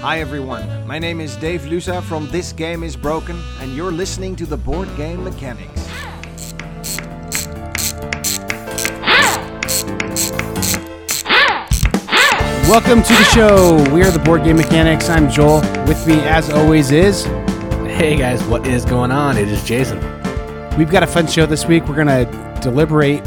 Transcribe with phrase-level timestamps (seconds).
[0.00, 4.36] Hi everyone, my name is Dave Lusa from This Game is Broken, and you're listening
[4.36, 5.88] to the Board Game Mechanics.
[12.68, 13.92] Welcome to the show.
[13.92, 15.08] We are the Board Game Mechanics.
[15.08, 15.62] I'm Joel.
[15.86, 17.24] With me, as always, is
[17.84, 19.36] Hey guys, what is going on?
[19.36, 19.98] It is Jason.
[20.78, 21.88] we've got a fun show this week.
[21.88, 22.24] We're gonna
[22.62, 23.22] deliberate,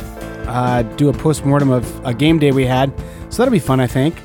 [0.48, 2.94] uh, do a post mortem of a game day we had,
[3.30, 4.16] so that'll be fun, I think.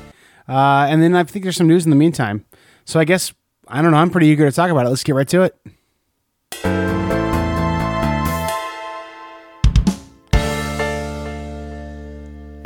[0.47, 2.45] Uh, and then I think there's some news in the meantime.
[2.85, 3.33] So I guess
[3.67, 3.97] I don't know.
[3.97, 4.89] I'm pretty eager to talk about it.
[4.89, 5.57] Let's get right to it.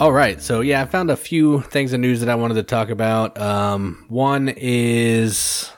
[0.01, 2.63] All right, so yeah, I found a few things of news that I wanted to
[2.63, 3.39] talk about.
[3.39, 5.71] Um, one is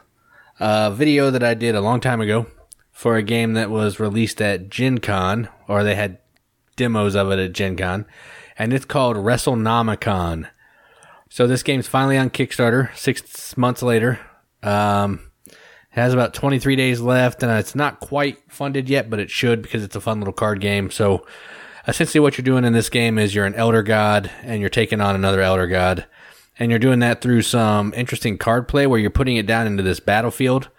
[0.62, 2.45] a video that I did a long time ago
[2.90, 6.20] for a game that was released at Gen Con, or they had
[6.77, 8.05] demos of it at Gen Con,
[8.57, 10.49] and it's called WrestleNomicon.
[11.33, 14.19] So this game's finally on Kickstarter six months later.
[14.61, 15.31] Um,
[15.89, 19.84] has about 23 days left, and it's not quite funded yet, but it should because
[19.84, 20.91] it's a fun little card game.
[20.91, 21.25] So
[21.87, 25.01] essentially, what you're doing in this game is you're an elder god, and you're taking
[25.01, 26.05] on another elder god,
[26.59, 29.81] and you're doing that through some interesting card play where you're putting it down into
[29.81, 30.70] this battlefield,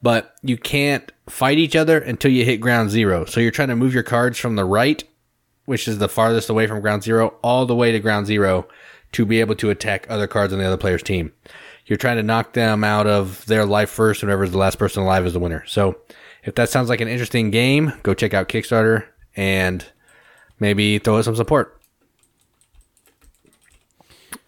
[0.00, 3.26] but you can't fight each other until you hit ground zero.
[3.26, 5.04] So you're trying to move your cards from the right,
[5.66, 8.66] which is the farthest away from ground zero, all the way to ground zero
[9.12, 11.32] to be able to attack other cards on the other player's team.
[11.86, 15.02] You're trying to knock them out of their life first, whoever is the last person
[15.02, 15.64] alive is the winner.
[15.66, 15.98] So
[16.44, 19.04] if that sounds like an interesting game, go check out Kickstarter
[19.36, 19.84] and
[20.58, 21.80] maybe throw it some support.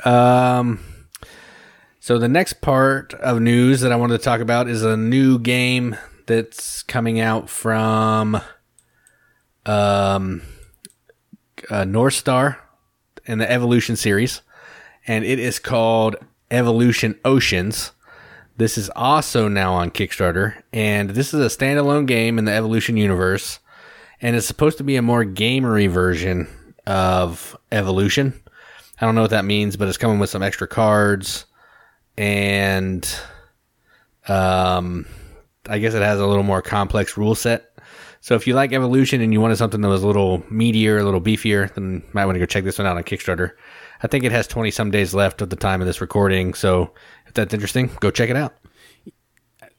[0.05, 0.81] Um,
[2.01, 5.39] so the next part of news that I wanted to talk about is a new
[5.39, 8.41] game that's coming out from
[9.67, 10.43] um,
[11.71, 12.61] uh, North Star
[13.27, 14.43] in the Evolution series,
[15.07, 16.17] and it is called
[16.51, 17.93] Evolution Oceans.
[18.57, 22.97] This is also now on Kickstarter, and this is a standalone game in the Evolution
[22.97, 23.59] universe,
[24.21, 26.47] and it's supposed to be a more gamery version
[26.87, 28.33] of Evolution.
[29.01, 31.47] I don't know what that means, but it's coming with some extra cards,
[32.17, 33.05] and
[34.29, 35.07] um,
[35.69, 37.71] I guess it has a little more complex rule set.
[38.21, 41.05] So if you like Evolution and you wanted something that was a little meatier, a
[41.05, 43.51] little beefier, then you might want to go check this one out on Kickstarter.
[44.05, 46.53] I think it has 20 some days left at the time of this recording.
[46.55, 46.93] So
[47.27, 48.55] if that's interesting, go check it out.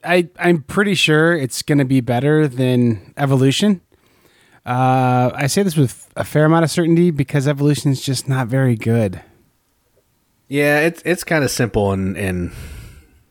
[0.03, 3.81] I I'm pretty sure it's going to be better than Evolution.
[4.66, 8.47] Uh, I say this with a fair amount of certainty because Evolution is just not
[8.47, 9.22] very good.
[10.47, 12.52] Yeah, it's it's kind of simple and, and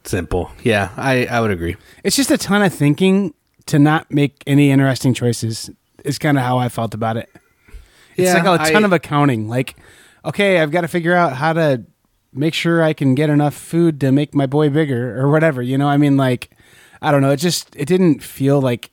[0.04, 0.50] simple.
[0.62, 1.76] Yeah, I, I would agree.
[2.04, 3.34] It's just a ton of thinking
[3.66, 5.70] to not make any interesting choices.
[6.04, 7.28] Is kind of how I felt about it.
[8.16, 9.48] It's Yeah, like a ton I- of accounting.
[9.48, 9.76] Like,
[10.24, 11.84] okay, I've got to figure out how to
[12.32, 15.62] make sure I can get enough food to make my boy bigger or whatever.
[15.62, 16.50] You know, I mean, like,
[17.00, 17.30] I don't know.
[17.30, 18.90] It just it didn't feel like.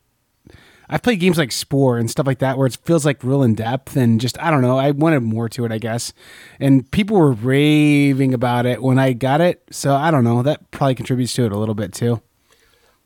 [0.94, 3.56] I've played games like Spore and stuff like that where it feels like real in
[3.56, 4.78] depth and just I don't know.
[4.78, 6.12] I wanted more to it, I guess.
[6.60, 10.44] And people were raving about it when I got it, so I don't know.
[10.44, 12.22] That probably contributes to it a little bit too.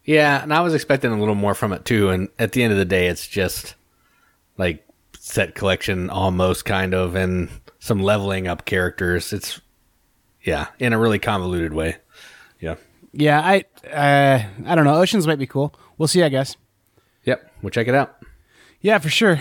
[0.04, 2.10] Yeah, and I was expecting a little more from it too.
[2.10, 3.76] And at the end of the day, it's just
[4.58, 4.84] like
[5.20, 7.50] set collection almost kind of and
[7.86, 9.32] some leveling up characters.
[9.32, 9.62] It's
[10.44, 11.98] yeah, in a really convoluted way.
[12.60, 12.76] Yeah.
[13.14, 14.96] Yeah, I uh, I don't know.
[14.96, 15.74] Oceans might be cool.
[15.98, 16.58] We'll see, I guess.
[17.26, 17.52] Yep.
[17.62, 18.16] We'll check it out.
[18.82, 19.40] Yeah, for sure.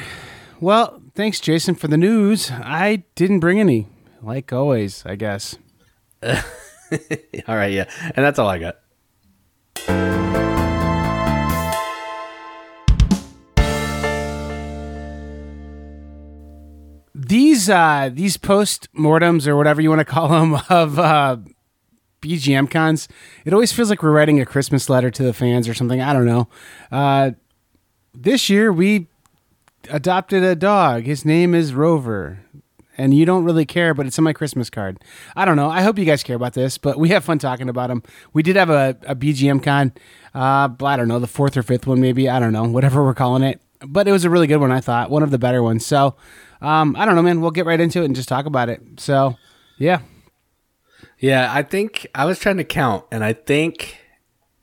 [0.61, 2.51] Well, thanks, Jason, for the news.
[2.51, 3.89] I didn't bring any,
[4.23, 5.57] like always, I guess.
[6.23, 6.37] all
[7.49, 7.73] right.
[7.73, 7.91] Yeah.
[8.15, 10.44] And that's all I got.
[17.35, 21.39] These uh, these post mortems or whatever you want to call them of uh,
[22.23, 23.09] BGM cons,
[23.45, 26.01] it always feels like we're writing a Christmas letter to the fans or something.
[26.01, 26.47] I don't know.
[26.93, 27.33] Uh,
[28.15, 29.09] this year we
[29.91, 31.07] adopted a dog.
[31.07, 32.39] His name is Rover.
[32.97, 35.01] And you don't really care, but it's on my Christmas card.
[35.35, 35.69] I don't know.
[35.69, 38.05] I hope you guys care about this, but we have fun talking about him.
[38.33, 39.93] We did have a, a BGM con,
[40.37, 42.29] uh, I don't know, the fourth or fifth one, maybe.
[42.29, 43.61] I don't know, whatever we're calling it.
[43.85, 45.11] But it was a really good one, I thought.
[45.11, 45.85] One of the better ones.
[45.85, 46.15] So,
[46.65, 47.41] um, I don't know, man.
[47.41, 48.81] We'll get right into it and just talk about it.
[48.99, 49.37] So,
[49.79, 50.01] yeah.
[51.19, 51.51] Yeah.
[51.53, 53.99] I think I was trying to count and I think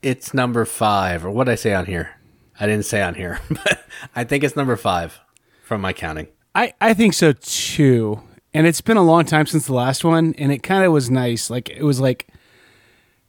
[0.02, 2.18] it's number five or what did I say on here?
[2.58, 3.84] I didn't say on here, but
[4.14, 5.20] I think it's number five
[5.64, 6.28] from my counting.
[6.54, 8.20] I, I think so too.
[8.54, 11.10] And it's been a long time since the last one, and it kind of was
[11.10, 11.48] nice.
[11.48, 12.28] Like it was like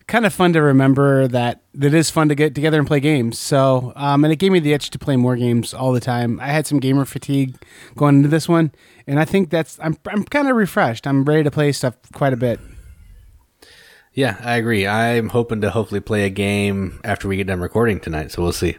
[0.07, 3.39] kind of fun to remember that that is fun to get together and play games.
[3.39, 6.39] So, um, and it gave me the itch to play more games all the time.
[6.39, 7.55] I had some gamer fatigue
[7.95, 8.71] going into this one,
[9.07, 11.07] and I think that's I'm I'm kind of refreshed.
[11.07, 12.59] I'm ready to play stuff quite a bit.
[14.13, 14.85] Yeah, I agree.
[14.85, 18.51] I'm hoping to hopefully play a game after we get done recording tonight, so we'll
[18.51, 18.77] see.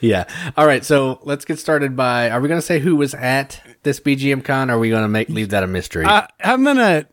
[0.00, 0.24] Yeah.
[0.56, 3.60] All right, so let's get started by are we going to say who was at
[3.88, 6.04] this BGM con or are we going to make leave that a mystery?
[6.04, 7.06] Uh, I'm gonna.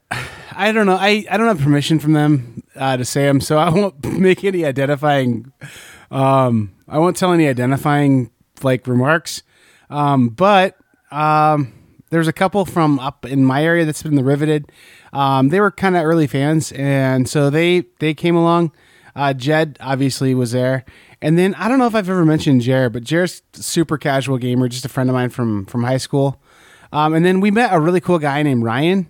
[0.57, 0.97] I don't know.
[0.99, 4.43] I, I don't have permission from them uh, to say them, so I won't make
[4.43, 5.51] any identifying.
[6.11, 8.29] Um, I won't tell any identifying
[8.61, 9.43] like remarks.
[9.89, 10.77] Um, but
[11.11, 11.73] um,
[12.09, 14.71] there's a couple from up in my area that's been the riveted.
[15.13, 18.71] Um, they were kind of early fans, and so they they came along.
[19.15, 20.83] Uh, Jed obviously was there,
[21.21, 24.67] and then I don't know if I've ever mentioned Jer, but Jer's super casual gamer,
[24.67, 26.41] just a friend of mine from from high school.
[26.95, 29.07] Um, and then we met a really cool guy named Ryan.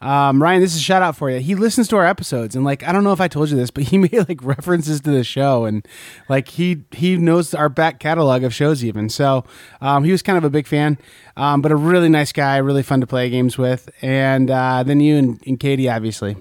[0.00, 1.40] Um, Ryan, this is a shout out for you.
[1.40, 3.72] He listens to our episodes, and like I don't know if I told you this,
[3.72, 5.84] but he made like references to the show, and
[6.28, 9.08] like he he knows our back catalog of shows even.
[9.08, 9.44] So
[9.80, 10.96] um, he was kind of a big fan,
[11.36, 13.90] um, but a really nice guy, really fun to play games with.
[14.00, 16.36] And uh, then you and, and Katie, obviously.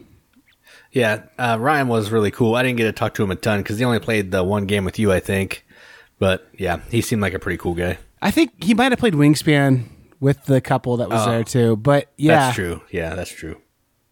[0.92, 2.54] yeah, uh, Ryan was really cool.
[2.54, 4.68] I didn't get to talk to him a ton because he only played the one
[4.68, 5.66] game with you, I think.
[6.20, 7.98] But yeah, he seemed like a pretty cool guy.
[8.22, 9.86] I think he might have played Wingspan
[10.24, 11.30] with the couple that was Oh.
[11.32, 11.76] there too.
[11.76, 12.82] But yeah, That's true.
[12.92, 13.58] Yeah, that's true.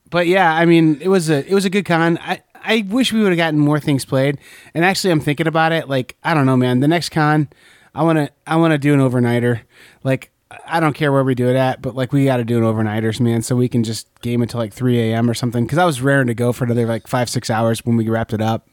[0.10, 2.18] but yeah, I mean, it was a it was a good con.
[2.22, 4.38] I I wish we would have gotten more things played.
[4.76, 5.88] And actually, I'm thinking about it.
[5.90, 6.82] Like I don't know, man.
[6.82, 7.48] The next con,
[7.96, 9.62] I want to I want to do an overnighter.
[10.04, 10.30] Like
[10.68, 12.64] I don't care where we do it at, but like we got to do an
[12.66, 15.30] overnighters, man, so we can just game until like 3 a.m.
[15.30, 15.64] or something.
[15.64, 18.34] Because I was raring to go for another like five six hours when we wrapped
[18.34, 18.68] it up.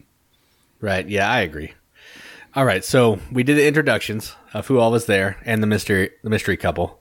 [0.81, 1.09] Right.
[1.09, 1.73] Yeah, I agree.
[2.57, 6.11] All right, so we did the introductions of who all was there and the mystery
[6.25, 7.01] the mystery couple.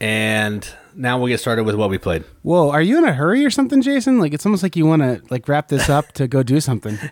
[0.00, 2.24] And now we'll get started with what we played.
[2.42, 4.18] Whoa, are you in a hurry or something, Jason?
[4.18, 6.98] Like it's almost like you want to like wrap this up to go do something.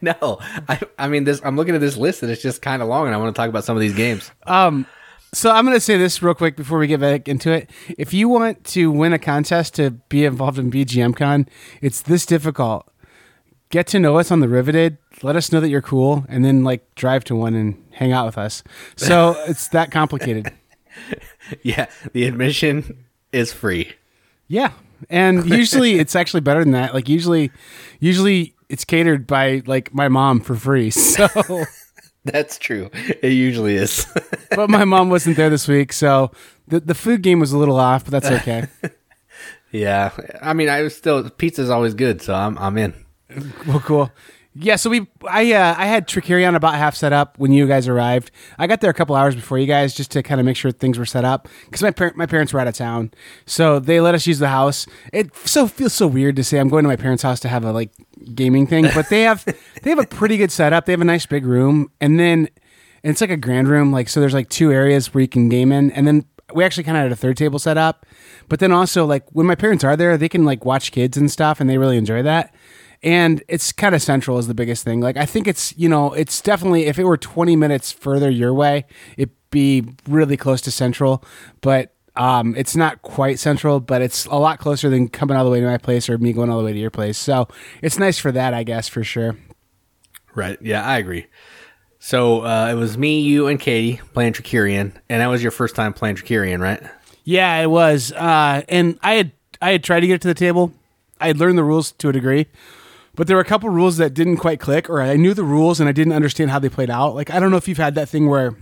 [0.00, 0.38] No,
[0.68, 1.40] I, I mean this.
[1.44, 3.38] I'm looking at this list and it's just kind of long, and I want to
[3.38, 4.30] talk about some of these games.
[4.46, 4.86] Um,
[5.32, 7.68] so I'm going to say this real quick before we get back into it.
[7.98, 11.48] If you want to win a contest to be involved in BGMCon,
[11.82, 12.88] it's this difficult.
[13.70, 14.96] Get to know us on the Riveted.
[15.22, 18.24] Let us know that you're cool, and then like drive to one and hang out
[18.24, 18.62] with us.
[18.96, 20.52] So it's that complicated.
[21.62, 23.94] Yeah, the admission is free.
[24.48, 24.72] Yeah,
[25.08, 26.92] and usually it's actually better than that.
[26.92, 27.50] Like usually,
[28.00, 30.90] usually it's catered by like my mom for free.
[31.00, 31.64] So.
[32.24, 32.90] That's true.
[33.22, 34.06] It usually is.
[34.50, 36.30] but my mom wasn't there this week, so
[36.66, 38.66] the the food game was a little off, but that's okay.
[39.72, 40.10] yeah,
[40.42, 42.92] I mean, I was still pizza's always good, so I'm I'm in.
[43.66, 44.12] well, cool.
[44.60, 47.86] Yeah, so we I uh, I had Trickerion about half set up when you guys
[47.86, 48.32] arrived.
[48.58, 50.72] I got there a couple hours before you guys just to kind of make sure
[50.72, 53.12] things were set up because my par- my parents were out of town,
[53.46, 54.86] so they let us use the house.
[55.12, 57.64] It so feels so weird to say I'm going to my parents' house to have
[57.64, 57.90] a like
[58.34, 59.44] gaming thing, but they have
[59.82, 60.86] they have a pretty good setup.
[60.86, 62.48] They have a nice big room, and then
[63.04, 63.92] and it's like a grand room.
[63.92, 66.84] Like so, there's like two areas where you can game in, and then we actually
[66.84, 68.06] kind of had a third table set up.
[68.48, 71.30] But then also like when my parents are there, they can like watch kids and
[71.30, 72.52] stuff, and they really enjoy that
[73.02, 75.00] and it's kind of central is the biggest thing.
[75.00, 78.52] Like I think it's you know it's definitely if it were 20 minutes further your
[78.54, 78.86] way,
[79.16, 81.24] it'd be really close to central,
[81.60, 85.50] but um, it's not quite central, but it's a lot closer than coming all the
[85.50, 87.16] way to my place or me going all the way to your place.
[87.16, 87.46] So
[87.80, 89.36] it's nice for that, I guess, for sure.
[90.34, 90.58] Right.
[90.60, 91.26] Yeah, I agree.
[92.00, 95.74] So uh, it was me, you, and Katie playing Trickerion, and that was your first
[95.74, 96.80] time playing Trickerion, right?
[97.24, 100.34] Yeah, it was, uh, and I had I had tried to get it to the
[100.34, 100.72] table.
[101.20, 102.46] I had learned the rules to a degree,
[103.18, 105.80] but there were a couple rules that didn't quite click, or I knew the rules
[105.80, 107.16] and I didn't understand how they played out.
[107.16, 108.54] Like I don't know if you've had that thing where,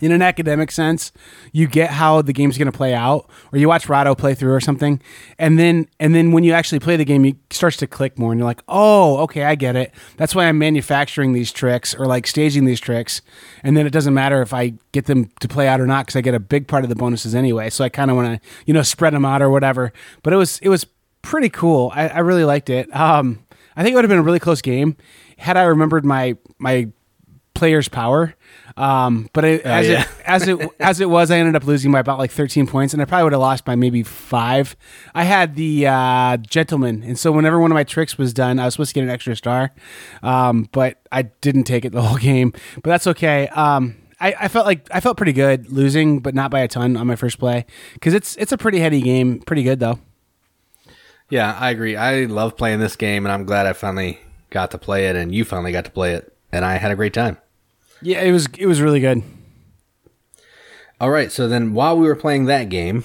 [0.00, 1.12] in an academic sense,
[1.52, 4.54] you get how the game's going to play out, or you watch Rahdo play through
[4.54, 4.98] or something,
[5.38, 8.32] and then and then when you actually play the game, it starts to click more,
[8.32, 9.92] and you're like, oh, okay, I get it.
[10.16, 13.20] That's why I'm manufacturing these tricks or like staging these tricks,
[13.62, 16.16] and then it doesn't matter if I get them to play out or not because
[16.16, 17.68] I get a big part of the bonuses anyway.
[17.68, 19.92] So I kind of want to you know spread them out or whatever.
[20.22, 20.86] But it was it was
[21.20, 21.90] pretty cool.
[21.94, 22.94] I, I really liked it.
[22.96, 23.45] Um,
[23.76, 24.96] I think it would have been a really close game
[25.38, 26.88] had I remembered my my
[27.56, 28.34] player's power.
[28.76, 30.02] Um, but it, as yeah.
[30.02, 32.92] it as it as it was, I ended up losing by about like 13 points,
[32.92, 34.76] and I probably would have lost by maybe five.
[35.14, 38.66] I had the uh, gentleman, and so whenever one of my tricks was done, I
[38.66, 39.72] was supposed to get an extra star,
[40.22, 42.52] um, but I didn't take it the whole game.
[42.74, 43.48] But that's okay.
[43.48, 46.96] Um, I, I felt like I felt pretty good losing, but not by a ton
[46.96, 49.40] on my first play because it's it's a pretty heady game.
[49.40, 49.98] Pretty good though.
[51.28, 51.96] Yeah, I agree.
[51.96, 55.34] I love playing this game, and I'm glad I finally got to play it, and
[55.34, 57.38] you finally got to play it, and I had a great time.
[58.02, 59.22] Yeah, it was it was really good.
[61.00, 63.04] All right, so then while we were playing that game,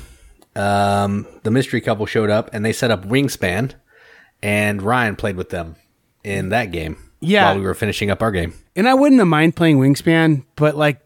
[0.56, 3.74] um, the mystery couple showed up, and they set up Wingspan,
[4.42, 5.76] and Ryan played with them
[6.24, 6.98] in that game.
[7.24, 7.46] Yeah.
[7.46, 8.54] while we were finishing up our game.
[8.76, 11.00] And I wouldn't have mind playing Wingspan, but like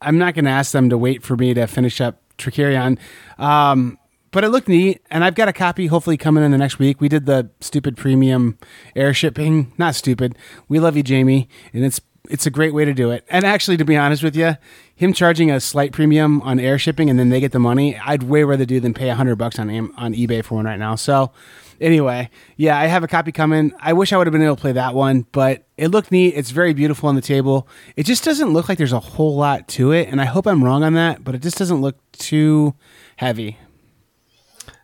[0.00, 2.98] I'm not going to ask them to wait for me to finish up Trickerion.
[3.38, 3.97] Um,
[4.30, 7.00] but it looked neat, and I've got a copy hopefully coming in the next week.
[7.00, 8.58] We did the stupid premium
[8.94, 9.72] air shipping.
[9.78, 10.36] Not stupid.
[10.68, 13.24] We love you, Jamey, and it's it's a great way to do it.
[13.30, 14.56] And actually, to be honest with you,
[14.94, 18.24] him charging a slight premium on air shipping and then they get the money, I'd
[18.24, 20.94] way rather do than pay hundred bucks on on eBay for one right now.
[20.94, 21.32] So
[21.80, 23.72] anyway, yeah, I have a copy coming.
[23.80, 26.34] I wish I would have been able to play that one, but it looked neat.
[26.34, 27.68] It's very beautiful on the table.
[27.96, 30.62] It just doesn't look like there's a whole lot to it, and I hope I'm
[30.62, 32.74] wrong on that, but it just doesn't look too
[33.16, 33.58] heavy.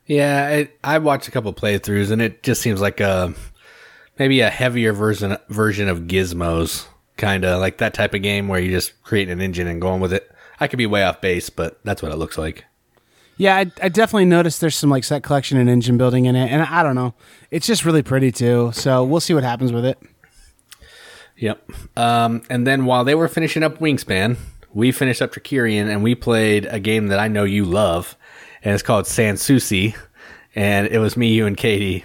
[0.07, 3.35] Yeah, it, I watched a couple playthroughs, and it just seems like a
[4.19, 8.61] maybe a heavier version version of Gizmos, kind of like that type of game where
[8.61, 10.31] you just create an engine and going with it.
[10.61, 12.65] I could be way off base, but that's what it looks like.
[13.37, 16.51] Yeah, I, I definitely noticed there's some like set collection and engine building in it,
[16.51, 17.15] and I don't know,
[17.51, 18.71] it's just really pretty too.
[18.73, 19.99] So we'll see what happens with it.
[21.37, 21.69] Yep.
[21.97, 24.37] Um, and then while they were finishing up Wingspan,
[24.73, 28.17] we finished up Trickerion and we played a game that I know you love,
[28.65, 29.95] and it's called Sanssouci.
[30.57, 32.05] And it was me, you, and Katie.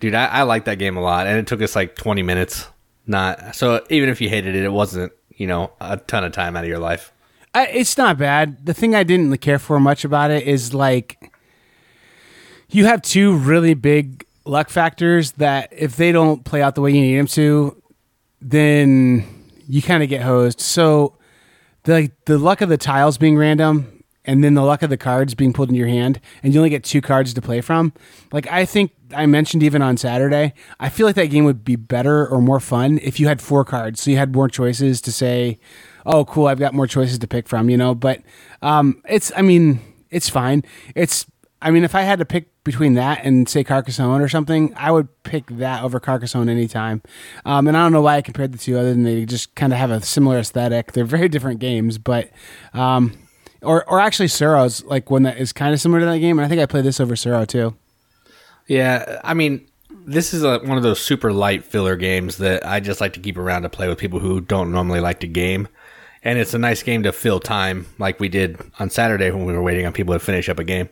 [0.00, 2.66] Dude, I, I like that game a lot, and it took us like 20 minutes.
[3.06, 3.84] Not so.
[3.90, 6.68] Even if you hated it, it wasn't you know a ton of time out of
[6.68, 7.12] your life.
[7.54, 8.66] I, it's not bad.
[8.66, 11.32] The thing I didn't care for much about it is like
[12.68, 16.90] you have two really big luck factors that if they don't play out the way
[16.90, 17.82] you need them to,
[18.40, 19.24] then
[19.66, 20.60] you kind of get hosed.
[20.60, 21.16] So
[21.84, 23.97] the the luck of the tiles being random
[24.28, 26.68] and then the luck of the cards being pulled in your hand and you only
[26.68, 27.94] get two cards to play from.
[28.30, 31.76] Like I think I mentioned even on Saturday, I feel like that game would be
[31.76, 34.02] better or more fun if you had four cards.
[34.02, 35.58] So you had more choices to say,
[36.04, 38.20] "Oh, cool, I've got more choices to pick from," you know, but
[38.60, 39.80] um it's I mean,
[40.10, 40.62] it's fine.
[40.94, 41.24] It's
[41.62, 44.92] I mean, if I had to pick between that and say Carcassonne or something, I
[44.92, 47.02] would pick that over Carcassonne anytime.
[47.44, 49.72] Um, and I don't know why I compared the two, other than they just kind
[49.72, 50.92] of have a similar aesthetic.
[50.92, 52.30] They're very different games, but
[52.74, 53.12] um,
[53.62, 56.38] or or actually Tsuro's like one that is kind of similar to that game.
[56.38, 57.76] And I think I played this over Suro too.
[58.66, 62.80] Yeah, I mean, this is a, one of those super light filler games that I
[62.80, 65.68] just like to keep around to play with people who don't normally like to game.
[66.22, 69.52] And it's a nice game to fill time, like we did on Saturday when we
[69.52, 70.88] were waiting on people to finish up a game.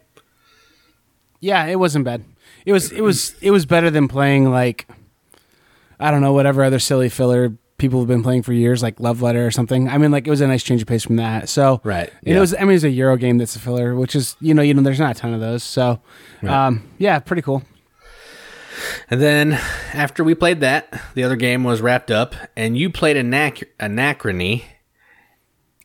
[1.40, 2.24] Yeah, it wasn't bad.
[2.64, 4.88] It was it was it was better than playing like
[6.00, 9.22] I don't know whatever other silly filler people have been playing for years, like Love
[9.22, 9.88] Letter or something.
[9.88, 11.48] I mean, like it was a nice change of pace from that.
[11.48, 12.36] So Right, and yeah.
[12.36, 12.54] it was.
[12.54, 14.74] I mean, it was a Euro game that's a filler, which is you know you
[14.74, 15.62] know there's not a ton of those.
[15.62, 16.00] So
[16.46, 17.62] um, yeah, pretty cool.
[19.08, 19.52] And then
[19.94, 24.64] after we played that, the other game was wrapped up, and you played Anac- Anachrony.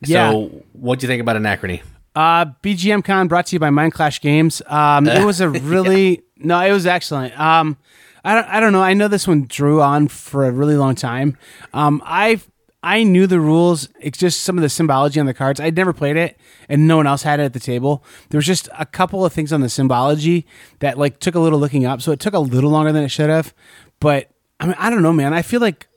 [0.04, 0.30] Yeah.
[0.30, 1.82] So, what do you think about Anachrony?
[2.14, 4.60] Uh, BGM Con brought to you by Mindclash Games.
[4.66, 7.38] Um, it was a really no, it was excellent.
[7.38, 7.76] Um,
[8.24, 8.82] I don't, I don't know.
[8.82, 11.36] I know this one drew on for a really long time.
[11.72, 12.40] Um, I
[12.82, 13.88] I knew the rules.
[14.00, 15.60] It's just some of the symbology on the cards.
[15.60, 16.38] I'd never played it,
[16.68, 18.04] and no one else had it at the table.
[18.30, 20.46] There was just a couple of things on the symbology
[20.80, 23.10] that like took a little looking up, so it took a little longer than it
[23.10, 23.54] should have.
[24.00, 25.32] But I mean, I don't know, man.
[25.34, 25.88] I feel like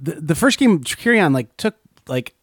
[0.00, 1.76] the the first game Trickerion like took
[2.08, 2.34] like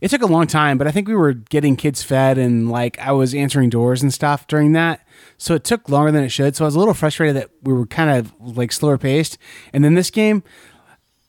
[0.00, 2.98] it took a long time, but I think we were getting kids fed and like
[2.98, 5.06] I was answering doors and stuff during that.
[5.38, 6.56] So it took longer than it should.
[6.56, 9.38] So I was a little frustrated that we were kind of like slower paced.
[9.72, 10.42] And then this game,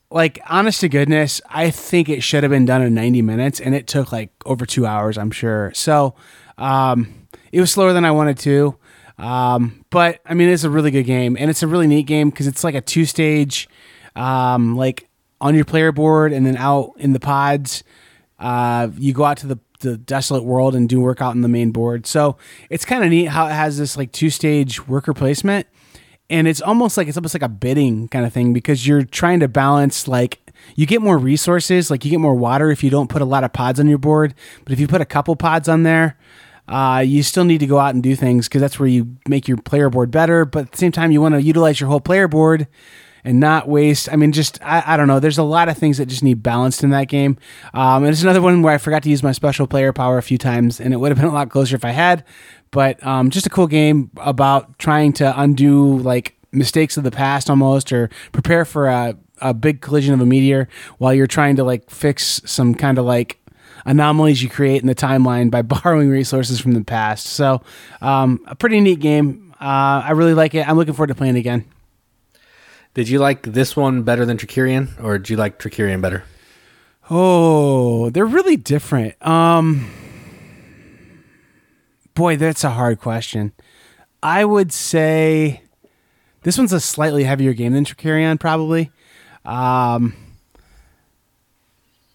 [0.09, 3.73] like honest to goodness, I think it should have been done in 90 minutes and
[3.73, 5.71] it took like over two hours, I'm sure.
[5.73, 6.15] So
[6.57, 8.77] um, it was slower than I wanted to.
[9.17, 12.29] Um, but I mean, it's a really good game and it's a really neat game
[12.29, 13.69] because it's like a two stage,
[14.15, 15.07] um, like
[15.39, 17.83] on your player board and then out in the pods.
[18.39, 21.47] Uh, you go out to the, the desolate world and do work out in the
[21.47, 22.07] main board.
[22.07, 22.37] So
[22.69, 25.67] it's kind of neat how it has this like two stage worker placement.
[26.29, 29.41] And it's almost like it's almost like a bidding kind of thing because you're trying
[29.41, 30.39] to balance like
[30.75, 33.43] you get more resources, like you get more water if you don't put a lot
[33.43, 34.33] of pods on your board.
[34.63, 36.17] But if you put a couple pods on there,
[36.67, 39.47] uh, you still need to go out and do things because that's where you make
[39.47, 40.45] your player board better.
[40.45, 42.67] But at the same time, you want to utilize your whole player board
[43.23, 44.11] and not waste.
[44.11, 45.19] I mean, just I, I don't know.
[45.19, 47.37] There's a lot of things that just need balanced in that game.
[47.73, 50.23] Um, and it's another one where I forgot to use my special player power a
[50.23, 52.23] few times, and it would have been a lot closer if I had.
[52.71, 57.49] But um, just a cool game about trying to undo like mistakes of the past
[57.49, 61.63] almost, or prepare for a, a big collision of a meteor while you're trying to
[61.63, 63.37] like fix some kind of like
[63.85, 67.25] anomalies you create in the timeline by borrowing resources from the past.
[67.25, 67.61] So,
[68.01, 69.53] um, a pretty neat game.
[69.59, 70.67] Uh, I really like it.
[70.67, 71.65] I'm looking forward to playing it again.
[72.93, 76.23] Did you like this one better than Trickerion, or did you like Trickerion better?
[77.09, 79.15] Oh, they're really different.
[79.25, 79.89] Um
[82.13, 83.53] Boy, that's a hard question.
[84.21, 85.63] I would say
[86.43, 88.91] this one's a slightly heavier game than Trickerion probably.
[89.45, 90.13] Um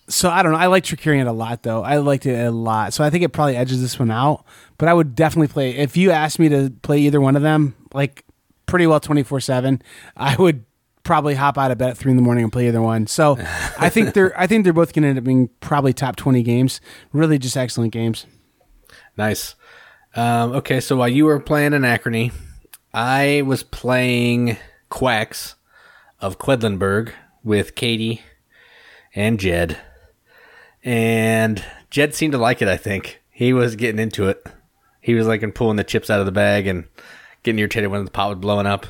[0.08, 0.58] so I don't know.
[0.58, 1.82] I like Trickerion a lot, though.
[1.82, 2.92] I liked it a lot.
[2.92, 4.44] So I think it probably edges this one out.
[4.78, 5.70] But I would definitely play.
[5.76, 8.24] If you asked me to play either one of them, like
[8.66, 9.82] pretty well twenty four seven,
[10.16, 10.64] I would
[11.02, 13.06] probably hop out of bed at three in the morning and play either one.
[13.06, 13.38] So
[13.78, 16.42] I think they're I think they're both going to end up being probably top twenty
[16.42, 16.80] games.
[17.12, 18.26] Really, just excellent games.
[19.16, 19.54] Nice.
[20.14, 22.32] Um, okay, so while you were playing Anachrony,
[22.92, 24.56] I was playing
[24.88, 25.56] Quacks
[26.20, 27.12] of Quedlinburg
[27.44, 28.22] with Katie
[29.14, 29.78] and Jed.
[30.82, 33.20] And Jed seemed to like it, I think.
[33.30, 34.46] He was getting into it.
[35.00, 36.84] He was like and pulling the chips out of the bag and
[37.46, 38.86] getting irritated when the pot was blowing up.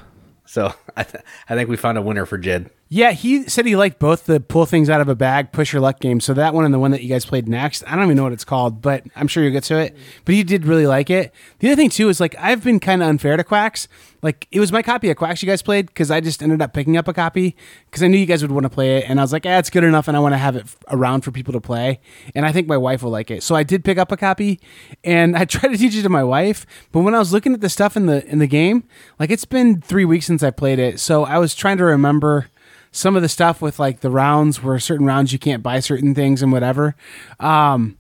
[0.46, 2.70] So I, th- I think we found a winner for Jed.
[2.88, 5.82] Yeah, he said he liked both the pull things out of a bag, push your
[5.82, 6.20] luck game.
[6.20, 8.22] So that one and the one that you guys played next, I don't even know
[8.22, 9.96] what it's called, but I'm sure you'll get to it.
[10.24, 11.34] But he did really like it.
[11.58, 13.88] The other thing too is like I've been kind of unfair to Quacks.
[14.22, 16.72] Like it was my copy of Quacks you guys played because I just ended up
[16.72, 19.18] picking up a copy because I knew you guys would want to play it, and
[19.18, 21.32] I was like, ah, it's good enough, and I want to have it around for
[21.32, 21.98] people to play,
[22.36, 23.42] and I think my wife will like it.
[23.42, 24.60] So I did pick up a copy,
[25.02, 26.66] and I tried to teach it to my wife.
[26.92, 28.84] But when I was looking at the stuff in the in the game,
[29.18, 32.46] like it's been three weeks since I played it, so I was trying to remember
[32.92, 36.14] some of the stuff with like the rounds where certain rounds you can't buy certain
[36.14, 36.96] things and whatever.
[37.40, 37.98] Um,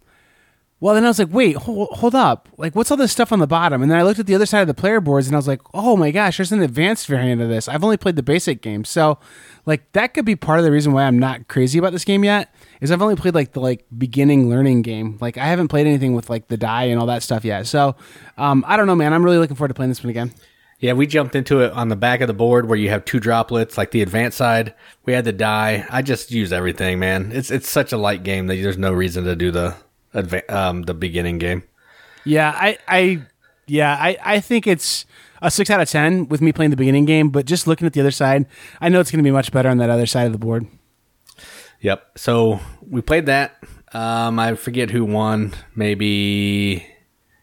[0.78, 2.50] well, then I was like, wait, hold, hold up.
[2.58, 3.80] Like, what's all this stuff on the bottom?
[3.80, 5.48] And then I looked at the other side of the player boards and I was
[5.48, 7.66] like, oh my gosh, there's an advanced variant of this.
[7.66, 8.84] I've only played the basic game.
[8.84, 9.18] So,
[9.64, 12.24] like, that could be part of the reason why I'm not crazy about this game
[12.24, 12.54] yet.
[12.82, 15.16] Is I've only played like the like beginning learning game.
[15.18, 17.66] Like, I haven't played anything with like the die and all that stuff yet.
[17.66, 17.96] So,
[18.36, 19.14] um, I don't know, man.
[19.14, 20.34] I'm really looking forward to playing this one again.
[20.78, 23.18] Yeah, we jumped into it on the back of the board where you have two
[23.18, 24.74] droplets, like the advanced side.
[25.06, 25.86] We had the die.
[25.88, 27.32] I just use everything, man.
[27.32, 29.74] It's it's such a light game that there's no reason to do the
[30.14, 31.62] adva- um, the beginning game.
[32.24, 33.22] Yeah, I, I,
[33.66, 35.06] yeah, I, I think it's
[35.40, 37.30] a six out of ten with me playing the beginning game.
[37.30, 38.44] But just looking at the other side,
[38.80, 40.66] I know it's going to be much better on that other side of the board.
[41.80, 42.18] Yep.
[42.18, 43.56] So we played that.
[43.92, 45.54] Um, I forget who won.
[45.74, 46.86] Maybe,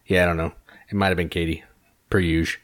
[0.06, 0.54] yeah, I don't know.
[0.90, 1.64] It might have been Katie,
[2.10, 2.62] per usual.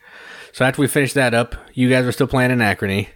[0.60, 3.08] So after we finished that up, you guys were still playing Anachrony.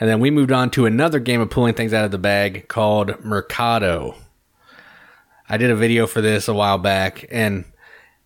[0.00, 2.66] And then we moved on to another game of pulling things out of the bag
[2.68, 4.14] called Mercado.
[5.50, 7.66] I did a video for this a while back, and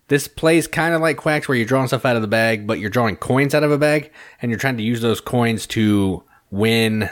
[0.07, 2.79] this plays kind of like Quacks, where you're drawing stuff out of the bag, but
[2.79, 6.23] you're drawing coins out of a bag, and you're trying to use those coins to
[6.53, 7.11] win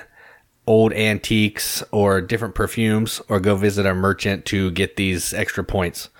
[0.68, 6.10] old antiques or different perfumes, or go visit a merchant to get these extra points.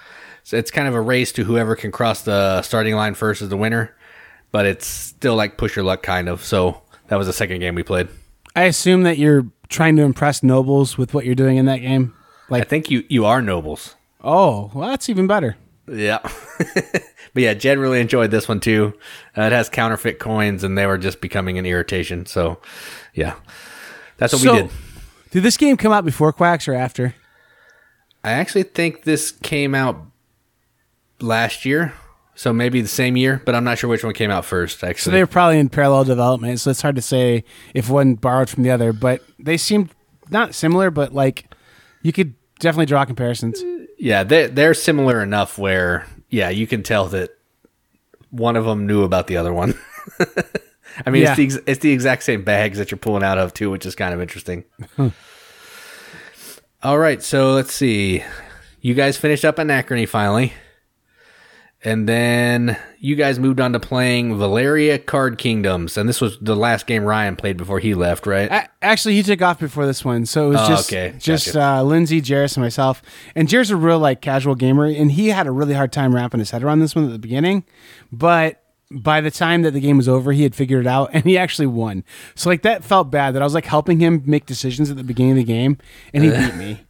[0.43, 3.49] So it's kind of a race to whoever can cross the starting line first is
[3.49, 3.95] the winner
[4.53, 6.45] but it's still like push your luck kind of.
[6.45, 8.09] So that was the second game we played.
[8.57, 12.15] I assume that you're trying to impress nobles with what you're doing in that game.
[12.49, 13.95] Like, I think you you are nobles.
[14.23, 15.57] Oh, well, that's even better.
[15.89, 16.19] Yeah,
[17.33, 18.95] but yeah, Jed really enjoyed this one too.
[19.37, 22.27] Uh, it has counterfeit coins, and they were just becoming an irritation.
[22.27, 22.61] So,
[23.15, 23.35] yeah,
[24.17, 24.71] that's what so, we did.
[25.31, 27.15] Did this game come out before Quacks or after?
[28.23, 30.05] I actually think this came out
[31.21, 31.95] last year.
[32.35, 34.83] So maybe the same year, but I'm not sure which one came out first.
[34.83, 36.61] Actually, so they were probably in parallel development.
[36.61, 39.91] So it's hard to say if one borrowed from the other, but they seemed
[40.31, 41.53] not similar, but like
[42.03, 43.63] you could definitely draw comparisons.
[43.99, 47.31] Yeah, they they're similar enough where yeah, you can tell that
[48.31, 49.75] one of them knew about the other one.
[51.07, 51.35] I mean, yeah.
[51.37, 53.95] it's the it's the exact same bags that you're pulling out of too, which is
[53.95, 54.65] kind of interesting.
[56.83, 58.25] All right, so let's see.
[58.81, 60.55] You guys finished up Anachrony finally.
[61.83, 66.55] And then you guys moved on to playing Valeria Card Kingdoms, and this was the
[66.55, 68.69] last game Ryan played before he left, right?
[68.83, 71.15] Actually, he took off before this one, so it was oh, just okay.
[71.19, 73.01] just uh, Lindsay, Jairus, and myself.
[73.35, 76.41] And Jairus a real like casual gamer, and he had a really hard time wrapping
[76.41, 77.65] his head around this one at the beginning,
[78.13, 81.25] but by the time that the game was over, he had figured it out and
[81.25, 82.05] he actually won.
[82.35, 85.05] So like that felt bad that I was like helping him make decisions at the
[85.05, 85.79] beginning of the game,
[86.13, 86.81] and he beat me.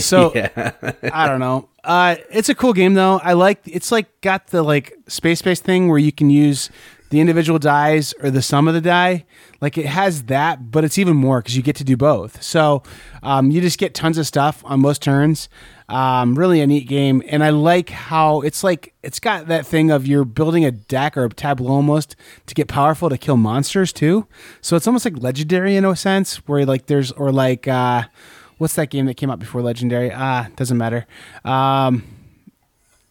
[0.00, 0.72] So yeah.
[1.12, 1.68] I don't know.
[1.82, 3.20] Uh, it's a cool game though.
[3.22, 6.70] I like it's like got the like space based thing where you can use
[7.10, 9.26] the individual dies or the sum of the die.
[9.60, 12.42] Like it has that, but it's even more because you get to do both.
[12.42, 12.82] So
[13.22, 15.48] um, you just get tons of stuff on most turns.
[15.88, 19.90] Um, really a neat game, and I like how it's like it's got that thing
[19.90, 22.14] of you're building a deck or a tableau almost
[22.46, 24.28] to get powerful to kill monsters too.
[24.60, 27.66] So it's almost like legendary in a sense, where like there's or like.
[27.66, 28.04] Uh,
[28.60, 30.12] what's that game that came out before Legendary?
[30.14, 31.06] Ah, doesn't matter.
[31.46, 32.04] Um,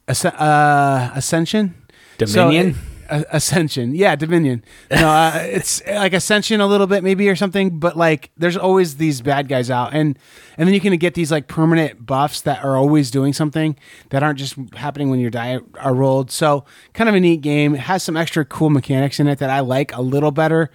[0.08, 1.74] uh, Ascension,
[2.20, 2.76] Dominion.
[2.76, 4.64] So, uh, Ascension, yeah, Dominion.
[4.92, 8.98] No, uh, it's like Ascension a little bit maybe or something, but like there's always
[8.98, 10.20] these bad guys out, and
[10.56, 13.76] and then you can get these like permanent buffs that are always doing something
[14.10, 16.30] that aren't just happening when your die are rolled.
[16.30, 17.74] So kind of a neat game.
[17.74, 20.70] It has some extra cool mechanics in it that I like a little better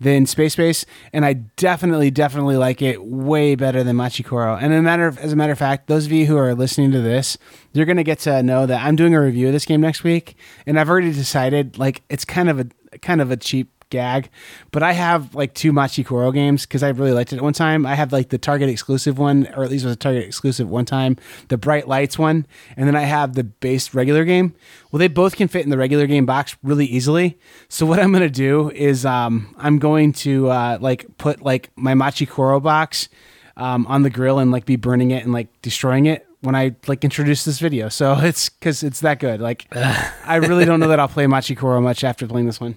[0.00, 4.56] than Space Base, and I definitely, definitely like it way better than Machi Koro.
[4.56, 6.90] And a matter of, as a matter of fact, those of you who are listening
[6.92, 7.36] to this,
[7.72, 10.36] you're to get to know that I'm doing a review of this game next week,
[10.66, 12.66] and I've already decided like it's kind of a
[13.02, 14.30] kind of a cheap gag.
[14.70, 17.52] But I have like two Machi Koro games because I really liked it at one
[17.52, 17.84] time.
[17.84, 20.70] I have like the Target exclusive one, or at least it was a Target exclusive
[20.70, 21.16] one time,
[21.48, 24.54] the Bright Lights one, and then I have the base regular game.
[24.90, 27.38] Well, they both can fit in the regular game box really easily.
[27.68, 31.94] So what I'm gonna do is um, I'm going to uh, like put like my
[31.94, 33.08] Machi Koro box
[33.56, 36.74] um, on the grill and like be burning it and like destroying it when I
[36.86, 37.88] like introduce this video.
[37.88, 39.40] So it's because it's that good.
[39.40, 42.76] Like I really don't know that I'll play Machi Koro much after playing this one.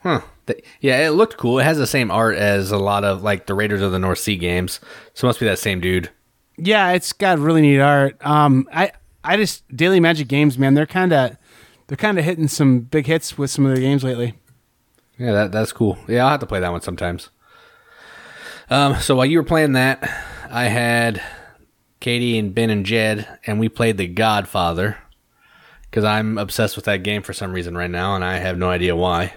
[0.00, 0.22] Huh.
[0.80, 1.58] Yeah, it looked cool.
[1.58, 4.18] It has the same art as a lot of like the Raiders of the North
[4.18, 4.80] Sea games.
[5.14, 6.10] So it must be that same dude.
[6.56, 8.16] Yeah, it's got really neat art.
[8.24, 11.36] Um, I I just Daily Magic Games, man, they're kind of
[11.86, 14.34] they're kind of hitting some big hits with some of their games lately.
[15.18, 15.98] Yeah, that that's cool.
[16.08, 17.28] Yeah, I'll have to play that one sometimes.
[18.70, 20.02] Um, so while you were playing that,
[20.48, 21.22] I had
[22.00, 24.98] Katie and Ben and Jed, and we played The Godfather
[25.82, 28.70] because I'm obsessed with that game for some reason right now, and I have no
[28.70, 29.34] idea why.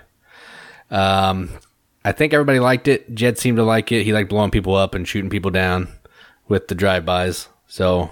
[0.91, 1.49] Um,
[2.05, 3.13] I think everybody liked it.
[3.15, 4.03] Jed seemed to like it.
[4.03, 5.87] He liked blowing people up and shooting people down
[6.47, 7.47] with the drive-bys.
[7.67, 8.11] So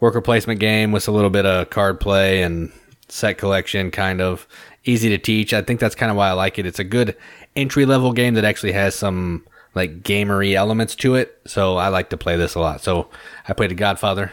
[0.00, 2.72] worker placement game with a little bit of card play and
[3.08, 4.48] set collection kind of
[4.84, 7.14] easy to teach i think that's kind of why i like it it's a good
[7.54, 12.08] entry level game that actually has some like gamery elements to it so i like
[12.10, 13.08] to play this a lot so
[13.46, 14.32] i played a godfather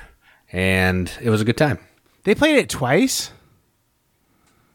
[0.51, 1.77] and it was a good time
[2.23, 3.31] They played it twice.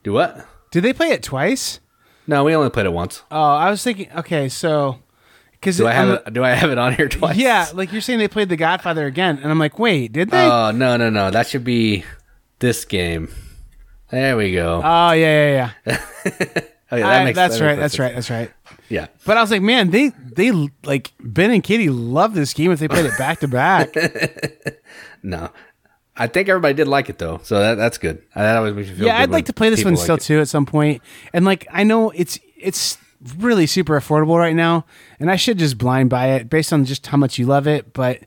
[0.05, 1.81] do what Did they play it twice?
[2.27, 4.09] No we only played it once Oh, I was thinking.
[4.17, 4.99] Okay, so
[5.53, 8.01] because do i have it do i have it on here twice Yeah, like you're
[8.01, 10.47] saying they played The Godfather again, and I'm like, wait, did they?
[10.47, 12.05] oh no no no that should be
[12.59, 13.29] this game
[14.11, 16.01] there we go oh yeah, yeah, yeah.
[16.93, 17.77] oh, yeah, I- makes- that's that right.
[17.79, 18.01] That's sense.
[18.01, 18.15] right.
[18.15, 18.51] That's right.
[18.89, 20.51] yeah But I was like, man, they they
[20.85, 23.95] like Ben and Katie love this game if they played it back to back.
[25.23, 25.49] No,
[26.17, 28.23] I think everybody did like it though, so that, that's good.
[28.35, 29.07] That always makes me feel.
[29.07, 30.23] Yeah, I'd like to play this one like still it.
[30.23, 31.03] too at some point.
[31.33, 32.99] And like, I know it's it's
[33.39, 34.87] really super affordable right now,
[35.19, 37.93] and I should just blind buy it based on just how much you love it.
[37.93, 38.21] But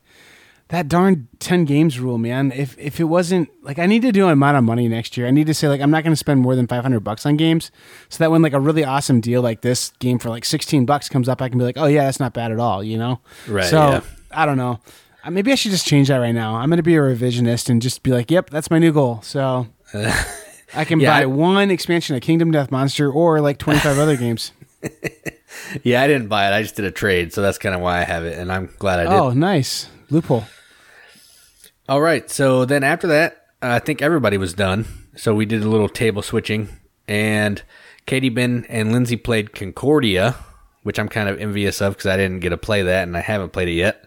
[0.69, 2.51] that darn ten games rule, man.
[2.51, 5.25] If if it wasn't like I need to do an amount of money next year,
[5.25, 7.25] I need to say like I'm not going to spend more than five hundred bucks
[7.25, 7.71] on games,
[8.09, 11.07] so that when like a really awesome deal like this game for like sixteen bucks
[11.07, 13.21] comes up, I can be like, oh yeah, that's not bad at all, you know?
[13.47, 14.01] Right, So yeah.
[14.31, 14.81] I don't know.
[15.27, 16.55] Uh, Maybe I should just change that right now.
[16.55, 19.21] I'm going to be a revisionist and just be like, yep, that's my new goal.
[19.21, 19.67] So.
[20.73, 24.15] I can Yeah, buy I- one expansion of Kingdom Death Monster or like 25 other
[24.17, 24.51] games.
[25.83, 26.53] Yeah, I didn't buy it.
[26.53, 28.69] I just did a trade, so that's kind of why I have it, and I'm
[28.77, 29.13] glad I did.
[29.13, 29.89] Oh, nice.
[30.09, 30.43] Loophole.
[31.89, 34.85] All right, so then after that, I think everybody was done.
[35.15, 36.69] So we did a little table switching,
[37.07, 37.61] and
[38.05, 40.35] Katie, Ben, and Lindsay played Concordia,
[40.83, 43.21] which I'm kind of envious of because I didn't get to play that, and I
[43.21, 44.05] haven't played it yet.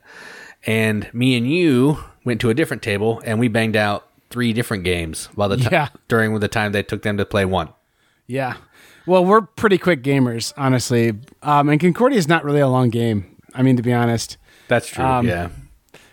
[0.67, 4.85] And me and you went to a different table, and we banged out three different
[4.85, 5.89] games while the ti- Yeah.
[6.09, 7.71] during the time they took them to play one.
[8.27, 8.55] Yeah.
[9.07, 11.15] Well, we're pretty quick gamers, honestly.
[11.43, 13.37] Um, and Concordia is not really a long game.
[13.55, 14.37] I mean, to be honest.
[14.69, 15.05] That's true.
[15.05, 15.49] Um, yeah.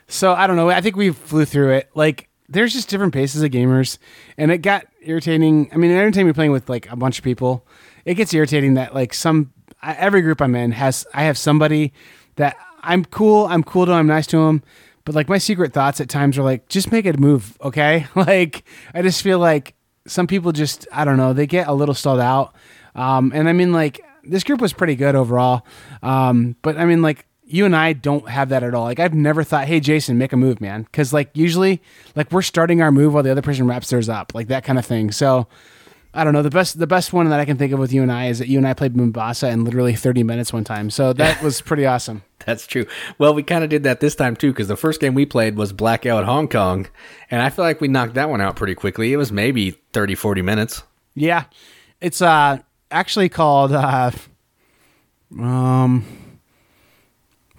[0.08, 0.70] So I don't know.
[0.70, 1.90] I think we flew through it.
[1.94, 3.98] Like, there's just different paces of gamers,
[4.38, 5.70] and it got irritating.
[5.74, 7.68] I mean, every time you're playing with like a bunch of people,
[8.06, 9.52] it gets irritating that like some
[9.84, 11.92] every group I'm in has I have somebody
[12.38, 12.56] that
[12.88, 13.46] I'm cool.
[13.46, 13.92] I'm cool to.
[13.92, 14.64] 'em, I'm nice to him.
[15.06, 18.08] But like my secret thoughts at times are like, just make it move, okay?
[18.16, 19.76] like I just feel like
[20.08, 21.34] some people just I don't know.
[21.34, 22.56] They get a little stalled out.
[22.96, 25.66] Um, and I mean like this group was pretty good overall.
[26.04, 28.84] Um, but I mean like you and I don't have that at all.
[28.84, 31.82] Like I've never thought, hey Jason, make a move, man, because like usually
[32.16, 34.78] like we're starting our move while the other person wraps theirs up, like that kind
[34.78, 35.12] of thing.
[35.12, 35.48] So
[36.14, 36.42] I don't know.
[36.42, 38.40] The best the best one that I can think of with you and I is
[38.40, 40.90] that you and I played Mombasa in literally 30 minutes one time.
[40.90, 42.24] So that was pretty awesome.
[42.46, 42.86] That's true.
[43.18, 45.58] Well, we kind of did that this time too because the first game we played
[45.58, 46.88] was Blackout Hong Kong,
[47.30, 49.14] and I feel like we knocked that one out pretty quickly.
[49.14, 50.84] It was maybe 30, 40 minutes.
[51.14, 51.46] Yeah,
[52.02, 54.12] it's uh actually called uh,
[55.38, 56.06] um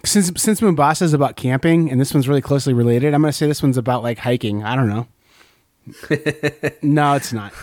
[0.03, 3.13] since since Mombasa is about camping and this one's really closely related.
[3.13, 4.63] I'm gonna say this one's about like hiking.
[4.63, 5.07] I don't know.
[6.81, 7.53] no, it's not.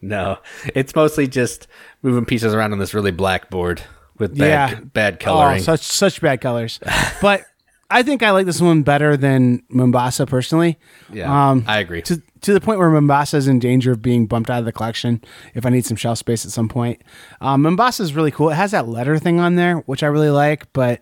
[0.00, 0.38] No,
[0.74, 1.66] it's mostly just
[2.02, 3.82] moving pieces around on this really black board
[4.18, 5.58] with bad, yeah, bad coloring.
[5.58, 6.78] Oh, such such bad colors.
[7.20, 7.42] but
[7.90, 10.78] I think I like this one better than Mombasa personally.
[11.12, 12.02] yeah, Um, I agree.
[12.02, 14.70] to to the point where Mombasa is in danger of being bumped out of the
[14.72, 15.20] collection
[15.54, 17.02] if I need some shelf space at some point.
[17.40, 18.50] Um, Mombasa is really cool.
[18.50, 21.00] It has that letter thing on there, which I really like, but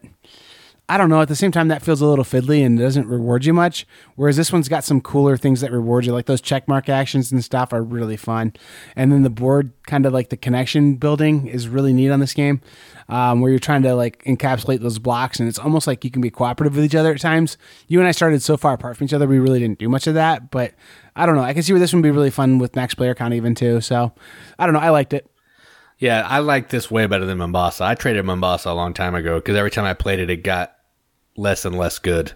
[0.89, 1.21] I don't know.
[1.21, 3.85] At the same time, that feels a little fiddly and it doesn't reward you much.
[4.15, 7.45] Whereas this one's got some cooler things that reward you, like those checkmark actions and
[7.45, 8.53] stuff are really fun.
[8.95, 12.33] And then the board, kind of like the connection building, is really neat on this
[12.33, 12.61] game,
[13.09, 16.23] um, where you're trying to like encapsulate those blocks, and it's almost like you can
[16.23, 17.59] be cooperative with each other at times.
[17.89, 20.07] You and I started so far apart from each other, we really didn't do much
[20.07, 20.53] of that.
[20.53, 20.73] But
[21.17, 21.43] I don't know.
[21.43, 23.57] I can see where this one would be really fun with max player count even
[23.57, 23.81] too.
[23.81, 24.13] So
[24.57, 24.81] I don't know.
[24.81, 25.29] I liked it.
[25.99, 27.85] Yeah, I like this way better than Mombasa.
[27.85, 30.76] I traded Mombasa a long time ago because every time I played it, it got
[31.37, 32.33] less and less good.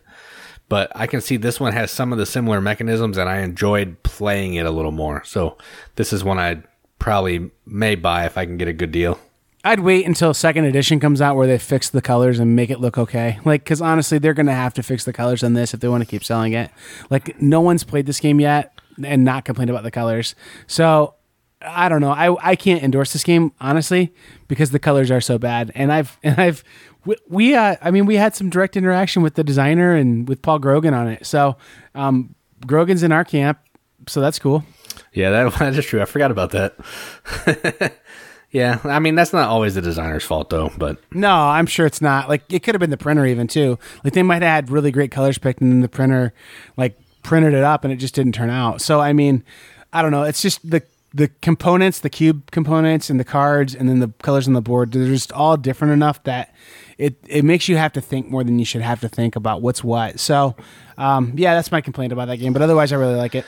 [0.68, 4.02] But I can see this one has some of the similar mechanisms, and I enjoyed
[4.04, 5.24] playing it a little more.
[5.24, 5.58] So
[5.96, 6.62] this is one I
[7.00, 9.18] probably may buy if I can get a good deal.
[9.64, 12.80] I'd wait until second edition comes out where they fix the colors and make it
[12.80, 13.40] look okay.
[13.44, 15.88] Like, because honestly, they're going to have to fix the colors on this if they
[15.88, 16.70] want to keep selling it.
[17.10, 18.72] Like, no one's played this game yet
[19.04, 20.34] and not complained about the colors.
[20.66, 21.14] So
[21.62, 22.10] I don't know.
[22.10, 24.14] I I can't endorse this game honestly
[24.48, 25.70] because the colors are so bad.
[25.74, 26.64] And I've and I've
[27.04, 30.42] we, we uh, I mean we had some direct interaction with the designer and with
[30.42, 31.26] Paul Grogan on it.
[31.26, 31.56] So
[31.94, 32.34] um,
[32.66, 33.58] Grogan's in our camp,
[34.06, 34.64] so that's cool.
[35.12, 36.00] Yeah, that, that is true.
[36.00, 37.94] I forgot about that.
[38.50, 42.00] yeah, I mean that's not always the designer's fault though, but No, I'm sure it's
[42.00, 42.28] not.
[42.28, 43.78] Like it could have been the printer even too.
[44.04, 46.32] Like they might have had really great colors picked and then the printer
[46.76, 48.80] like printed it up and it just didn't turn out.
[48.80, 49.44] So I mean,
[49.92, 50.24] I don't know.
[50.24, 50.82] It's just the
[51.12, 54.92] the components, the cube components and the cards and then the colors on the board,
[54.92, 56.54] they're just all different enough that
[57.00, 59.62] it, it makes you have to think more than you should have to think about
[59.62, 60.20] what's what.
[60.20, 60.54] So,
[60.98, 62.52] um, yeah, that's my complaint about that game.
[62.52, 63.46] But otherwise, I really like it.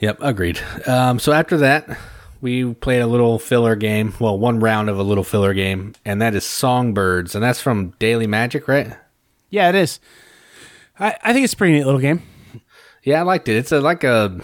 [0.00, 0.60] Yep, agreed.
[0.86, 1.98] Um, so after that,
[2.42, 4.12] we played a little filler game.
[4.20, 7.94] Well, one round of a little filler game, and that is Songbirds, and that's from
[7.98, 8.94] Daily Magic, right?
[9.48, 9.98] Yeah, it is.
[10.98, 12.22] I, I think it's a pretty neat little game.
[13.02, 13.56] Yeah, I liked it.
[13.56, 14.38] It's a, like a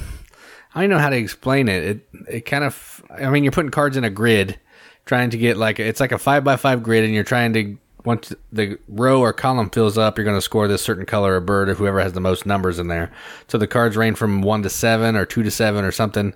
[0.74, 1.84] I don't know how to explain it.
[1.84, 4.58] It it kind of I mean you're putting cards in a grid,
[5.04, 7.76] trying to get like it's like a five by five grid, and you're trying to
[8.06, 11.44] once the row or column fills up, you're going to score this certain color of
[11.44, 13.10] bird or whoever has the most numbers in there.
[13.48, 16.32] So the cards range from one to seven or two to seven or something,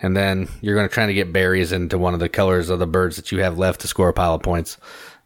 [0.00, 2.80] and then you're going to try to get berries into one of the colors of
[2.80, 4.76] the birds that you have left to score a pile of points.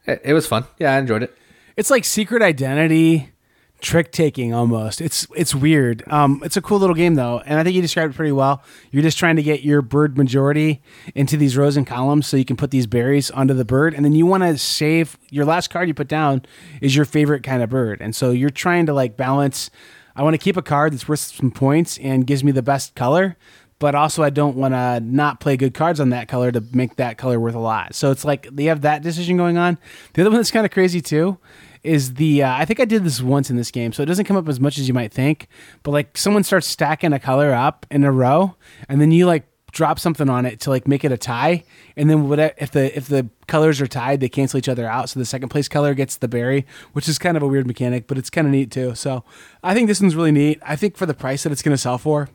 [0.06, 0.66] It, it was fun.
[0.78, 1.36] Yeah, I enjoyed it.
[1.76, 3.32] It's like Secret Identity
[3.80, 5.00] trick taking almost.
[5.00, 6.02] It's it's weird.
[6.08, 8.62] Um, it's a cool little game though, and I think you described it pretty well.
[8.90, 10.82] You're just trying to get your bird majority
[11.14, 14.04] into these rows and columns so you can put these berries onto the bird, and
[14.04, 16.42] then you want to save your last card you put down
[16.80, 19.70] is your favorite kind of bird, and so you're trying to like balance.
[20.14, 22.94] I want to keep a card that's worth some points and gives me the best
[22.94, 23.36] color,
[23.78, 26.96] but also I don't want to not play good cards on that color to make
[26.96, 27.94] that color worth a lot.
[27.94, 29.76] So it's like they have that decision going on.
[30.14, 31.38] The other one that's kind of crazy too
[31.82, 34.24] is the uh, I think I did this once in this game, so it doesn't
[34.24, 35.48] come up as much as you might think.
[35.82, 38.56] But like someone starts stacking a color up in a row,
[38.88, 41.64] and then you like drop something on it to like make it a tie,
[41.96, 45.08] and then what if the if the colors are tied, they cancel each other out,
[45.08, 48.06] so the second place color gets the berry, which is kind of a weird mechanic,
[48.06, 48.94] but it's kind of neat too.
[48.94, 49.24] So
[49.62, 50.60] I think this one's really neat.
[50.62, 52.30] I think for the price that it's going to sell for,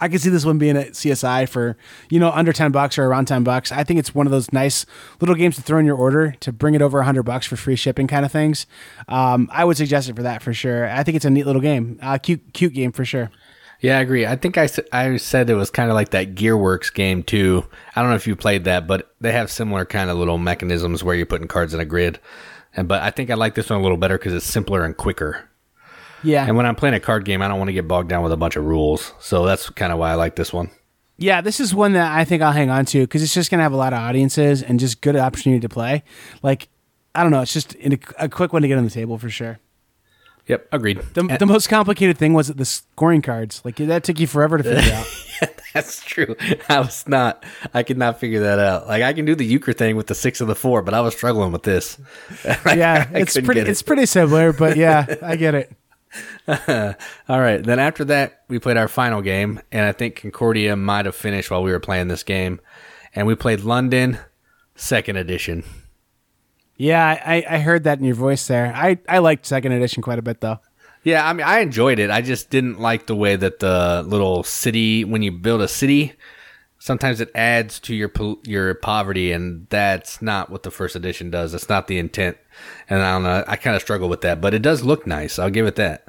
[0.00, 1.76] I can see this one being at CSI for
[2.08, 3.70] you know under ten bucks or around ten bucks.
[3.70, 4.86] I think it's one of those nice
[5.20, 7.76] little games to throw in your order to bring it over hundred bucks for free
[7.76, 8.66] shipping kind of things.
[9.08, 10.88] Um, I would suggest it for that for sure.
[10.88, 13.30] I think it's a neat little game, uh, cute cute game for sure.
[13.80, 14.26] Yeah, I agree.
[14.26, 17.64] I think I, I said it was kind of like that Gearworks game too.
[17.96, 21.02] I don't know if you played that, but they have similar kind of little mechanisms
[21.02, 22.20] where you're putting cards in a grid.
[22.76, 24.96] And but I think I like this one a little better because it's simpler and
[24.96, 25.48] quicker.
[26.22, 26.46] Yeah.
[26.46, 28.32] And when I'm playing a card game, I don't want to get bogged down with
[28.32, 29.12] a bunch of rules.
[29.20, 30.70] So that's kind of why I like this one.
[31.16, 33.58] Yeah, this is one that I think I'll hang on to because it's just going
[33.58, 36.02] to have a lot of audiences and just good opportunity to play.
[36.42, 36.68] Like,
[37.14, 39.28] I don't know, it's just a, a quick one to get on the table for
[39.28, 39.58] sure.
[40.46, 40.98] Yep, agreed.
[41.14, 43.62] The, the most complicated thing was the scoring cards.
[43.64, 45.06] Like that took you forever to figure out.
[45.40, 46.34] yeah, that's true.
[46.68, 47.44] I was not.
[47.72, 48.88] I could not figure that out.
[48.88, 51.02] Like I can do the euchre thing with the six of the four, but I
[51.02, 51.98] was struggling with this.
[52.66, 53.60] yeah, it's pretty.
[53.60, 53.68] It.
[53.68, 55.72] It's pretty similar, but yeah, I get it.
[56.48, 57.62] All right.
[57.62, 61.50] Then after that, we played our final game, and I think Concordia might have finished
[61.50, 62.60] while we were playing this game,
[63.14, 64.18] and we played London,
[64.74, 65.64] second edition.
[66.76, 68.72] Yeah, I, I heard that in your voice there.
[68.74, 70.60] I, I liked second edition quite a bit though.
[71.02, 72.10] Yeah, I mean, I enjoyed it.
[72.10, 76.14] I just didn't like the way that the little city, when you build a city,
[76.80, 78.10] sometimes it adds to your
[78.44, 81.52] your poverty, and that's not what the first edition does.
[81.52, 82.36] That's not the intent.
[82.88, 83.44] And I don't know.
[83.46, 85.38] I kind of struggle with that, but it does look nice.
[85.38, 86.08] I'll give it that.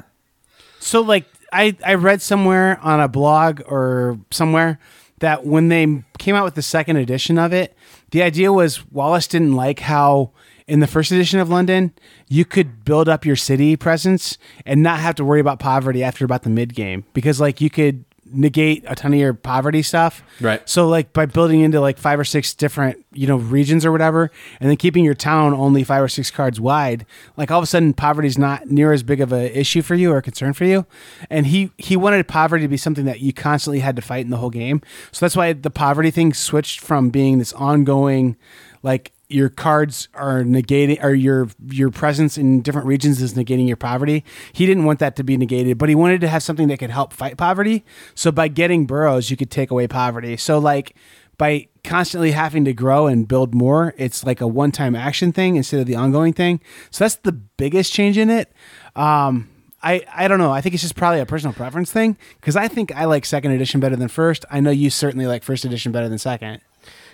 [0.79, 4.79] So, like, I I read somewhere on a blog or somewhere
[5.19, 7.77] that when they came out with the second edition of it,
[8.09, 10.31] the idea was Wallace didn't like how
[10.67, 11.91] in the first edition of London,
[12.27, 16.23] you could build up your city presence and not have to worry about poverty after
[16.25, 20.23] about the mid game because like you could negate a ton of your poverty stuff.
[20.39, 20.67] Right.
[20.67, 24.31] So like by building into like five or six different, you know, regions or whatever,
[24.59, 27.05] and then keeping your town only five or six cards wide,
[27.37, 30.11] like all of a sudden poverty's not near as big of an issue for you
[30.11, 30.85] or a concern for you.
[31.29, 34.31] And he he wanted poverty to be something that you constantly had to fight in
[34.31, 34.81] the whole game.
[35.11, 38.37] So that's why the poverty thing switched from being this ongoing
[38.83, 43.77] like your cards are negating or your your presence in different regions is negating your
[43.77, 44.23] poverty.
[44.53, 46.89] He didn't want that to be negated, but he wanted to have something that could
[46.89, 47.83] help fight poverty.
[48.15, 50.37] So by getting boroughs, you could take away poverty.
[50.37, 50.95] So like
[51.37, 55.79] by constantly having to grow and build more, it's like a one-time action thing instead
[55.79, 56.61] of the ongoing thing.
[56.91, 58.53] So that's the biggest change in it.
[58.95, 59.49] Um,
[59.81, 60.51] I, I don't know.
[60.51, 63.51] I think it's just probably a personal preference thing because I think I like second
[63.51, 64.45] edition better than first.
[64.51, 66.61] I know you certainly like first edition better than second.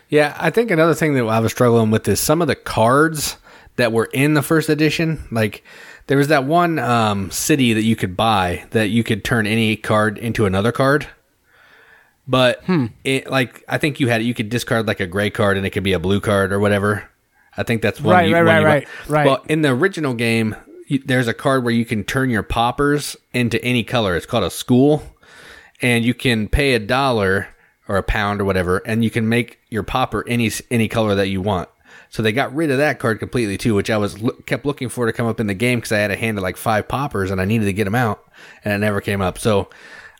[0.09, 3.37] Yeah, I think another thing that I was struggling with is some of the cards
[3.75, 5.27] that were in the first edition.
[5.31, 5.63] Like
[6.07, 9.75] there was that one um, city that you could buy that you could turn any
[9.75, 11.07] card into another card.
[12.27, 12.61] But
[13.03, 15.69] it like I think you had you could discard like a gray card and it
[15.69, 17.09] could be a blue card or whatever.
[17.55, 18.15] I think that's one.
[18.15, 19.25] Right, you, right, right, right, right.
[19.25, 20.55] Well, in the original game,
[20.87, 24.15] you, there's a card where you can turn your poppers into any color.
[24.15, 25.03] It's called a school,
[25.81, 27.47] and you can pay a dollar
[27.87, 31.27] or a pound or whatever, and you can make your popper any any color that
[31.27, 31.69] you want.
[32.09, 34.89] So they got rid of that card completely too, which I was lo- kept looking
[34.89, 36.87] for to come up in the game because I had a hand of like five
[36.87, 38.23] poppers and I needed to get them out,
[38.63, 39.37] and it never came up.
[39.37, 39.69] So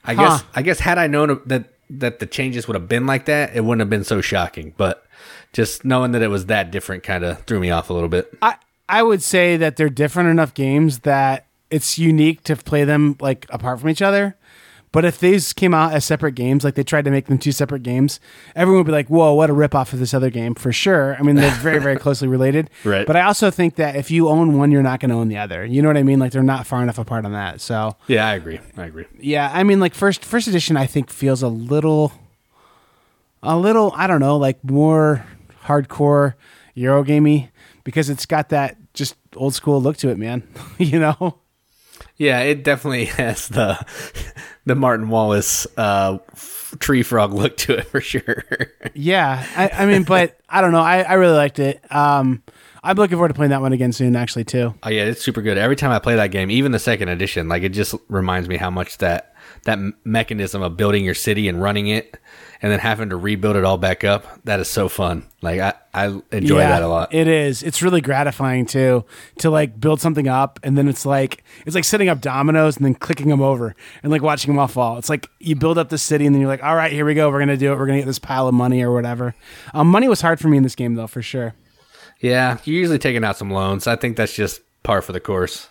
[0.04, 3.26] I guess I guess had I known that that the changes would have been like
[3.26, 4.74] that, it wouldn't have been so shocking.
[4.76, 5.06] But
[5.54, 8.32] just knowing that it was that different kind of threw me off a little bit.
[8.42, 8.56] I
[8.90, 13.46] I would say that they're different enough games that it's unique to play them like
[13.50, 14.38] apart from each other.
[14.94, 17.52] But if these came out as separate games, like they tried to make them two
[17.52, 18.20] separate games,
[18.56, 21.24] everyone would be like, "Whoa, what a ripoff of this other game for sure." I
[21.24, 22.70] mean, they're very, very closely related.
[22.86, 23.06] Right.
[23.06, 25.38] But I also think that if you own one, you're not going to own the
[25.38, 25.66] other.
[25.66, 26.20] You know what I mean?
[26.20, 27.60] Like they're not far enough apart on that.
[27.60, 28.60] So Yeah, I agree.
[28.78, 29.06] I agree.
[29.20, 32.14] yeah, I mean, like first first edition, I think feels a little,
[33.44, 35.26] a little, I don't know, like more
[35.66, 36.36] hardcore
[36.78, 37.50] Eurogamey
[37.84, 40.44] because it's got that just old school look to it, man.
[40.78, 41.40] you know?
[42.18, 43.84] Yeah, it definitely has the
[44.66, 46.18] the Martin Wallace uh,
[46.80, 48.44] tree frog look to it for sure.
[48.94, 50.82] Yeah, I, I mean, but I don't know.
[50.82, 51.80] I, I really liked it.
[51.92, 52.42] Um,
[52.84, 54.74] I'm looking forward to playing that one again soon, actually, too.
[54.82, 55.58] Oh yeah, it's super good.
[55.60, 58.58] Every time I play that game, even the second edition, like it just reminds me
[58.58, 62.18] how much that that mechanism of building your city and running it,
[62.62, 64.44] and then having to rebuild it all back up.
[64.46, 65.26] That is so fun.
[65.42, 67.14] Like I I enjoy yeah, that a lot.
[67.14, 67.62] It is.
[67.64, 69.06] It's really gratifying too
[69.40, 72.86] to like build something up and then it's like it's like setting up dominoes and
[72.86, 74.98] then clicking them over and like watching them all fall.
[74.98, 77.14] It's like you build up the city and then you're like, all right, here we
[77.14, 77.30] go.
[77.30, 77.78] We're gonna do it.
[77.78, 79.36] We're gonna get this pile of money or whatever.
[79.74, 81.54] Um, money was hard for me in this game though, for sure.
[82.20, 83.86] yeah, you're usually taking out some loans.
[83.86, 85.68] I think that's just par for the course.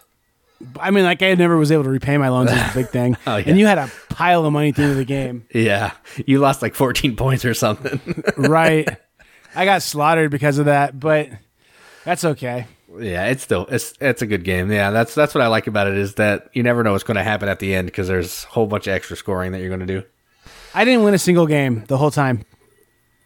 [0.81, 2.51] I mean, like I never was able to repay my loans.
[2.51, 3.17] Was the big thing.
[3.27, 3.45] Oh, yeah.
[3.49, 5.93] And you had a pile of money at the end of the game, Yeah,
[6.25, 8.01] you lost like 14 points or something.
[8.37, 8.89] right?
[9.55, 11.29] I got slaughtered because of that, but
[12.05, 12.67] that's okay.
[12.99, 14.71] Yeah, it's still it's it's a good game.
[14.73, 17.17] Yeah, that's that's what I like about it is that you never know what's going
[17.17, 19.69] to happen at the end because there's a whole bunch of extra scoring that you're
[19.69, 20.03] going to do.
[20.75, 22.45] I didn't win a single game the whole time.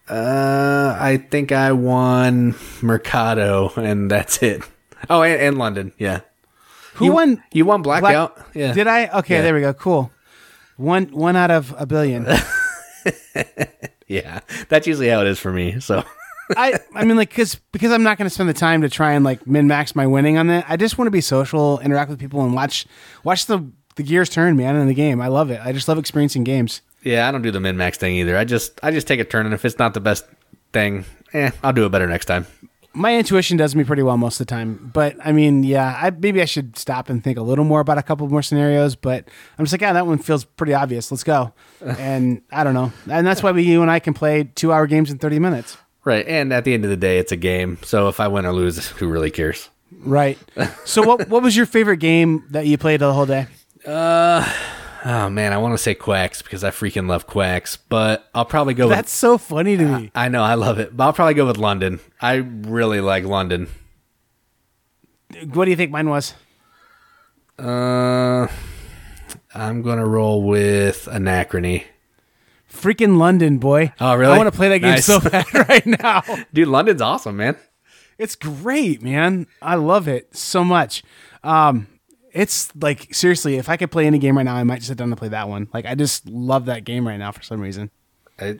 [0.09, 4.61] Uh, I think I won Mercado and that's it.
[5.09, 5.93] Oh, and, and London.
[5.97, 6.21] Yeah,
[6.95, 7.43] Who you, won?
[7.51, 8.37] You won Blackout.
[8.53, 8.73] yeah.
[8.73, 9.07] Did I?
[9.19, 9.41] Okay, Yeah.
[9.41, 9.73] there we go.
[9.73, 10.11] Cool.
[10.77, 12.25] One one out of a billion.
[14.07, 15.79] Yeah, that's usually how it is for me.
[15.79, 16.03] So
[16.57, 19.13] I I mean like because because I'm not going to spend the time to try
[19.13, 20.65] and like min max my winning on that.
[20.67, 22.85] I just want to be social, interact with people, and watch
[23.23, 25.21] watch the the gears turn, man, in the game.
[25.21, 25.61] I love it.
[25.63, 26.81] I just love experiencing games.
[27.03, 28.37] yeah, I don't do the min max thing either.
[28.37, 30.25] I just I just take a turn and if it's not the best
[30.73, 32.45] thing, eh, I'll do it better next time.
[32.93, 36.09] My intuition does me pretty well most of the time, but I mean, yeah, I
[36.09, 38.95] maybe I should stop and think a little more about a couple more scenarios.
[38.95, 39.25] But
[39.57, 41.09] I'm just like, yeah, that one feels pretty obvious.
[41.11, 41.53] Let's go.
[41.81, 44.87] and I don't know, and that's why we you and I can play two hour
[44.87, 45.77] games in 30 minutes.
[46.03, 47.77] Right, and at the end of the day, it's a game.
[47.83, 49.69] So if I win or lose, who really cares?
[49.99, 50.37] Right.
[50.85, 53.47] So what what was your favorite game that you played the whole day?
[53.83, 54.47] Uh,
[55.03, 58.73] Oh man, I want to say Quacks because I freaking love Quacks, but I'll probably
[58.75, 60.11] go with That's so funny to me.
[60.13, 61.99] I know I love it, but I'll probably go with London.
[62.21, 63.67] I really like London.
[65.53, 66.35] What do you think mine was?
[67.57, 68.47] Uh,
[69.55, 71.85] I'm gonna roll with Anachrony.
[72.71, 73.93] Freaking London, boy.
[73.99, 74.33] Oh, really?
[74.33, 75.05] I want to play that game Nice.
[75.05, 76.21] so bad right now.
[76.53, 77.57] Dude, London's awesome, man.
[78.17, 79.47] It's great, man.
[79.61, 81.03] I love it so much.
[81.43, 81.87] Um,
[82.33, 84.97] it's like seriously, if I could play any game right now, I might just sit
[84.97, 85.67] down and play that one.
[85.73, 87.91] Like I just love that game right now for some reason.
[88.39, 88.59] I,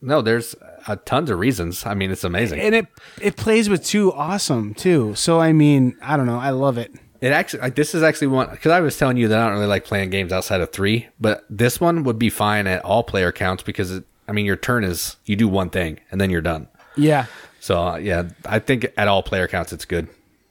[0.00, 0.54] no, there's
[0.86, 1.86] a tons of reasons.
[1.86, 2.60] I mean, it's amazing.
[2.60, 2.86] And it
[3.20, 5.14] it plays with two awesome too.
[5.14, 6.92] So I mean, I don't know, I love it.
[7.20, 9.54] It actually like this is actually one because I was telling you that I don't
[9.54, 13.02] really like playing games outside of three, but this one would be fine at all
[13.02, 16.30] player counts because it, I mean your turn is you do one thing and then
[16.30, 16.68] you're done.
[16.96, 17.26] Yeah.
[17.60, 20.08] So uh, yeah, I think at all player counts it's good.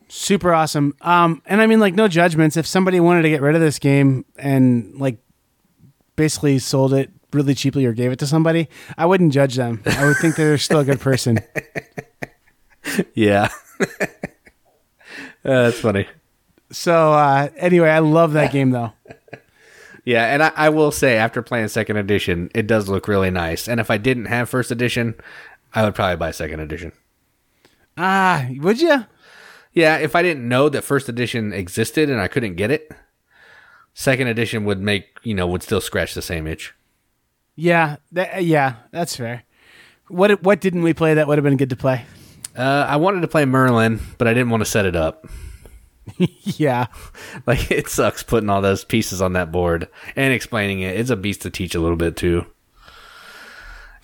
[0.09, 0.95] Super awesome.
[1.01, 2.57] Um, and I mean, like, no judgments.
[2.57, 5.19] If somebody wanted to get rid of this game and like
[6.15, 9.81] basically sold it really cheaply or gave it to somebody, I wouldn't judge them.
[9.85, 11.39] I would think they're still a good person.
[13.13, 13.49] Yeah,
[13.81, 13.85] uh,
[15.43, 16.07] that's funny.
[16.71, 18.93] So uh, anyway, I love that game though.
[20.05, 23.67] Yeah, and I, I will say after playing second edition, it does look really nice.
[23.67, 25.13] And if I didn't have first edition,
[25.75, 26.93] I would probably buy second edition.
[27.97, 29.05] Ah, would you?
[29.73, 32.91] Yeah, if I didn't know that first edition existed and I couldn't get it,
[33.93, 36.73] second edition would make you know would still scratch the same itch.
[37.55, 39.43] Yeah, that, yeah, that's fair.
[40.07, 42.05] What what didn't we play that would have been good to play?
[42.57, 45.25] Uh, I wanted to play Merlin, but I didn't want to set it up.
[46.17, 46.87] yeah,
[47.45, 50.99] Like it sucks putting all those pieces on that board and explaining it.
[50.99, 52.45] It's a beast to teach a little bit too.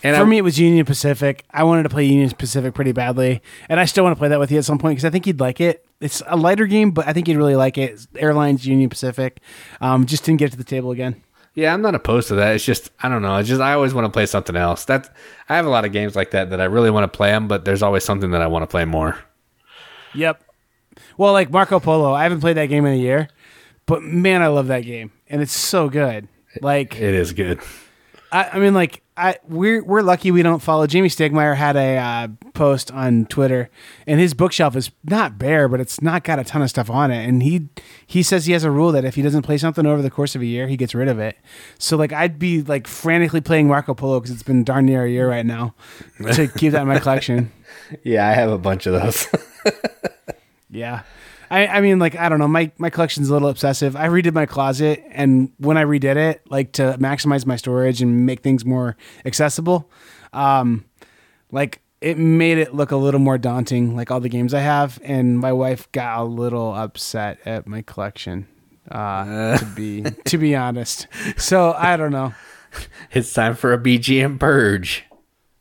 [0.05, 1.43] And for I, me it was Union Pacific.
[1.51, 4.39] I wanted to play Union Pacific pretty badly, and I still want to play that
[4.39, 5.85] with you at some point because I think you'd like it.
[5.99, 8.05] It's a lighter game, but I think you'd really like it.
[8.17, 9.39] Airlines Union Pacific.
[9.81, 11.23] Um, just didn't get to the table again.
[11.55, 12.55] yeah, I'm not opposed to that.
[12.55, 13.37] It's just I don't know.
[13.37, 14.85] It's just I always want to play something else.
[14.85, 15.13] That
[15.49, 17.47] I have a lot of games like that that I really want to play them,
[17.47, 19.17] but there's always something that I want to play more.
[20.13, 20.41] Yep.
[21.17, 23.27] Well, like Marco Polo, I haven't played that game in a year,
[23.85, 26.27] but man, I love that game, and it's so good.
[26.61, 27.59] Like, It is good.
[28.31, 30.87] I, I mean, like, I we're we're lucky we don't follow.
[30.87, 33.69] Jamey Stegmaier had a uh, post on Twitter,
[34.05, 37.11] and his bookshelf is not bare, but it's not got a ton of stuff on
[37.11, 37.25] it.
[37.27, 37.69] And he
[38.05, 40.35] he says he has a rule that if he doesn't play something over the course
[40.35, 41.37] of a year, he gets rid of it.
[41.79, 45.09] So like, I'd be like frantically playing Marco Polo because it's been darn near a
[45.09, 45.75] year right now
[46.33, 47.51] to keep that in my collection.
[48.03, 49.27] Yeah, I have a bunch of those.
[50.75, 51.03] Yeah.
[51.49, 52.47] I, I mean, like, I don't know.
[52.47, 53.95] My, my collection's a little obsessive.
[53.95, 58.25] I redid my closet, and when I redid it, like to maximize my storage and
[58.25, 59.89] make things more accessible,
[60.33, 60.85] um,
[61.51, 64.99] like it made it look a little more daunting, like all the games I have.
[65.03, 68.47] And my wife got a little upset at my collection,
[68.91, 71.07] uh, to be to be honest.
[71.37, 72.33] So I don't know.
[73.11, 75.05] it's time for a BGM purge.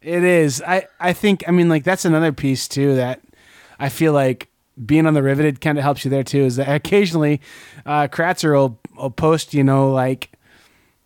[0.02, 0.62] It is.
[0.66, 1.44] I I think.
[1.48, 3.22] I mean, like that's another piece too that
[3.78, 4.48] I feel like
[4.84, 6.44] being on the riveted kind of helps you there too.
[6.44, 7.40] Is that occasionally
[7.86, 10.32] uh, Kratzer will, will post, you know, like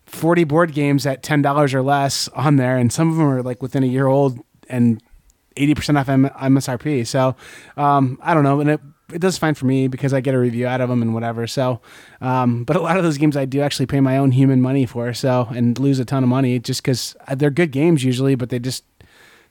[0.07, 3.43] forty board games at ten dollars or less on there, and some of them are
[3.43, 4.39] like within a year old
[4.69, 5.03] and
[5.57, 7.07] eighty percent off M- MSRP.
[7.07, 7.37] So
[7.77, 8.81] um, I don't know, and it
[9.13, 11.47] it does fine for me because I get a review out of them and whatever.
[11.47, 11.81] So,
[12.21, 14.87] um, but a lot of those games I do actually pay my own human money
[14.87, 15.13] for.
[15.15, 18.59] So and lose a ton of money just because they're good games usually, but they
[18.59, 18.85] just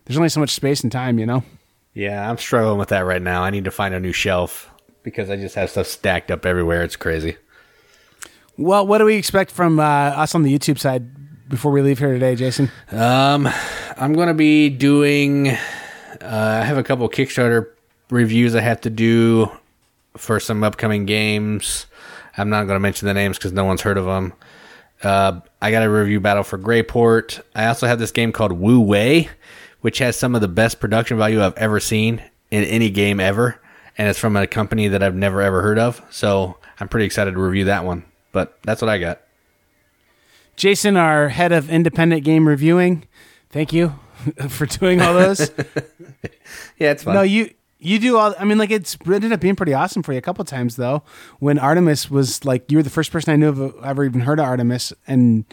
[0.05, 1.43] there's only so much space and time, you know.
[1.97, 3.41] Yeah, I'm struggling with that right now.
[3.41, 4.69] I need to find a new shelf
[5.01, 6.83] because I just have stuff stacked up everywhere.
[6.83, 7.37] It's crazy.
[8.55, 11.97] Well, what do we expect from uh, us on the YouTube side before we leave
[11.97, 12.69] here today, Jason?
[12.91, 13.49] Um,
[13.97, 15.49] I'm going to be doing.
[15.49, 15.57] Uh,
[16.21, 17.71] I have a couple Kickstarter
[18.11, 19.51] reviews I have to do
[20.17, 21.87] for some upcoming games.
[22.37, 24.33] I'm not going to mention the names because no one's heard of them.
[25.01, 27.41] Uh, I got a review Battle for Greyport.
[27.55, 29.29] I also have this game called Wu Wei,
[29.81, 32.21] which has some of the best production value I've ever seen
[32.51, 33.59] in any game ever,
[33.97, 36.01] and it's from a company that I've never ever heard of.
[36.09, 38.05] So I'm pretty excited to review that one.
[38.31, 39.21] But that's what I got.
[40.55, 43.07] Jason, our head of independent game reviewing,
[43.49, 43.97] thank you
[44.49, 45.51] for doing all those.
[46.79, 47.15] Yeah, it's fun.
[47.15, 48.33] no, you you do all.
[48.39, 50.75] I mean, like it's it ended up being pretty awesome for you a couple times
[50.77, 51.03] though.
[51.39, 54.39] When Artemis was like, you were the first person I knew of ever even heard
[54.39, 55.43] of Artemis, and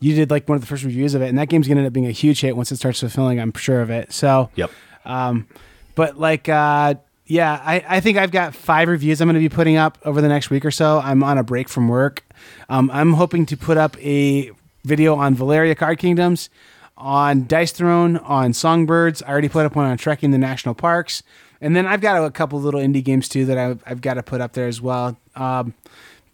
[0.00, 1.86] you did like one of the first reviews of it, and that game's gonna end
[1.86, 3.40] up being a huge hit once it starts fulfilling.
[3.40, 4.12] I'm sure of it.
[4.12, 4.70] So Yep.
[5.04, 5.46] Um,
[5.94, 6.94] but like, uh,
[7.26, 10.20] yeah, I, I think I've got five reviews I'm going to be putting up over
[10.20, 11.00] the next week or so.
[11.02, 12.22] I'm on a break from work.
[12.68, 14.50] Um, I'm hoping to put up a
[14.84, 16.50] video on Valeria Card Kingdoms,
[16.96, 19.22] on Dice Throne, on Songbirds.
[19.22, 21.22] I already put up one on Trekking the National Parks.
[21.60, 24.22] And then I've got a, couple little indie games too that I've, I've got to
[24.22, 25.16] put up there as well.
[25.34, 25.72] Um,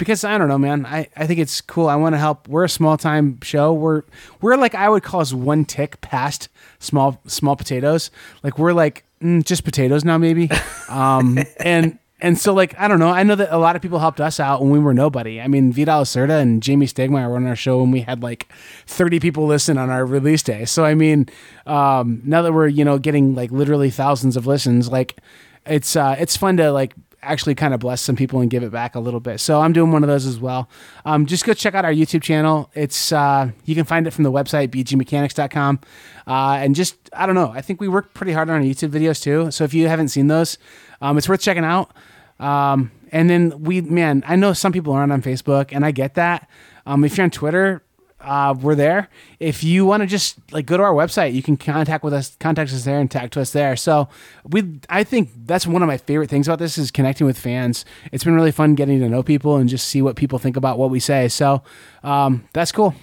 [0.01, 0.87] because I don't know, man.
[0.87, 1.87] I, I think it's cool.
[1.87, 2.49] I want to help.
[2.49, 3.71] We're a small time show.
[3.73, 4.03] We're
[4.41, 6.49] we're like I would call us one tick past
[6.79, 8.11] small small potatoes.
[8.43, 10.51] Like we're like mm, just potatoes now, maybe.
[10.89, 13.11] Um, and and so like I don't know.
[13.11, 15.41] I know that a lot of people helped us out when we were nobody.
[15.41, 18.49] I mean, Vital Lacerda and Jamey Stegmaier were on our show when we had like
[18.87, 20.65] thirty people listen on our release day.
[20.65, 21.29] So I mean,
[21.65, 25.19] um, now that we're you know getting like literally thousands of listens, like
[25.65, 28.71] it's uh, it's fun to like actually kind of bless some people and give it
[28.73, 29.41] back a little bit.
[29.41, 30.69] So I'm doing one of those as well.
[31.05, 32.71] Um, just go check out our YouTube channel.
[32.75, 35.81] It's uh, you can find it from the website bgmechanics.com.
[36.27, 37.51] Uh, and just I don't know.
[37.51, 39.51] I think we work pretty hard on our YouTube videos too.
[39.51, 40.59] So if you haven't seen those,
[41.01, 41.93] um, it's worth checking out.
[42.39, 46.15] Um, And then we, man, I know some people aren't on Facebook, and I get
[46.15, 46.49] that.
[46.87, 47.83] Um, if you're on Twitter,
[48.21, 49.09] uh, we're there.
[49.39, 52.37] If you want to just like go to our website, you can contact with us,
[52.39, 53.77] contact us there, and tag to us there.
[53.77, 54.09] So
[54.45, 57.85] we, I think that's one of my favorite things about this is connecting with fans.
[58.13, 60.79] It's been really fun getting to know people and just see what people think about
[60.79, 61.29] what we say.
[61.29, 61.63] So
[62.03, 62.95] um, that's cool.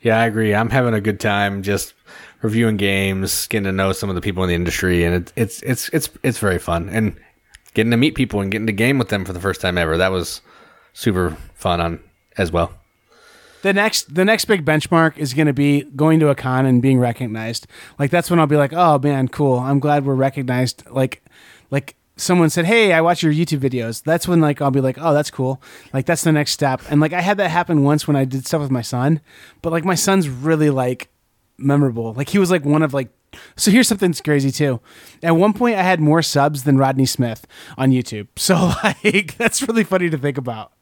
[0.00, 0.54] Yeah, I agree.
[0.54, 1.94] I'm having a good time just
[2.42, 5.62] reviewing games, getting to know some of the people in the industry, and it's it's
[5.62, 6.90] it's it's it's very fun.
[6.90, 7.16] And
[7.72, 9.96] getting to meet people and getting to game with them for the first time ever.
[9.96, 10.40] That was
[10.92, 12.00] super fun on
[12.36, 12.72] as well.
[13.64, 16.82] The next the next big benchmark is going to be going to a con and
[16.82, 17.66] being recognized.
[17.98, 19.58] Like that's when I'll be like, "Oh man, cool.
[19.58, 21.24] I'm glad we're recognized." Like
[21.70, 24.98] like someone said, "Hey, I watch your YouTube videos." That's when like I'll be like,
[25.00, 25.62] "Oh, that's cool."
[25.94, 26.82] Like that's the next step.
[26.90, 29.22] And like I had that happen once when I did stuff with my son,
[29.62, 31.08] but like my son's really like
[31.56, 32.12] memorable.
[32.12, 33.08] Like he was like one of like
[33.56, 34.80] so here's something that's crazy too.
[35.22, 37.46] At one point I had more subs than Rodney Smith
[37.78, 38.28] on YouTube.
[38.36, 40.72] So like that's really funny to think about.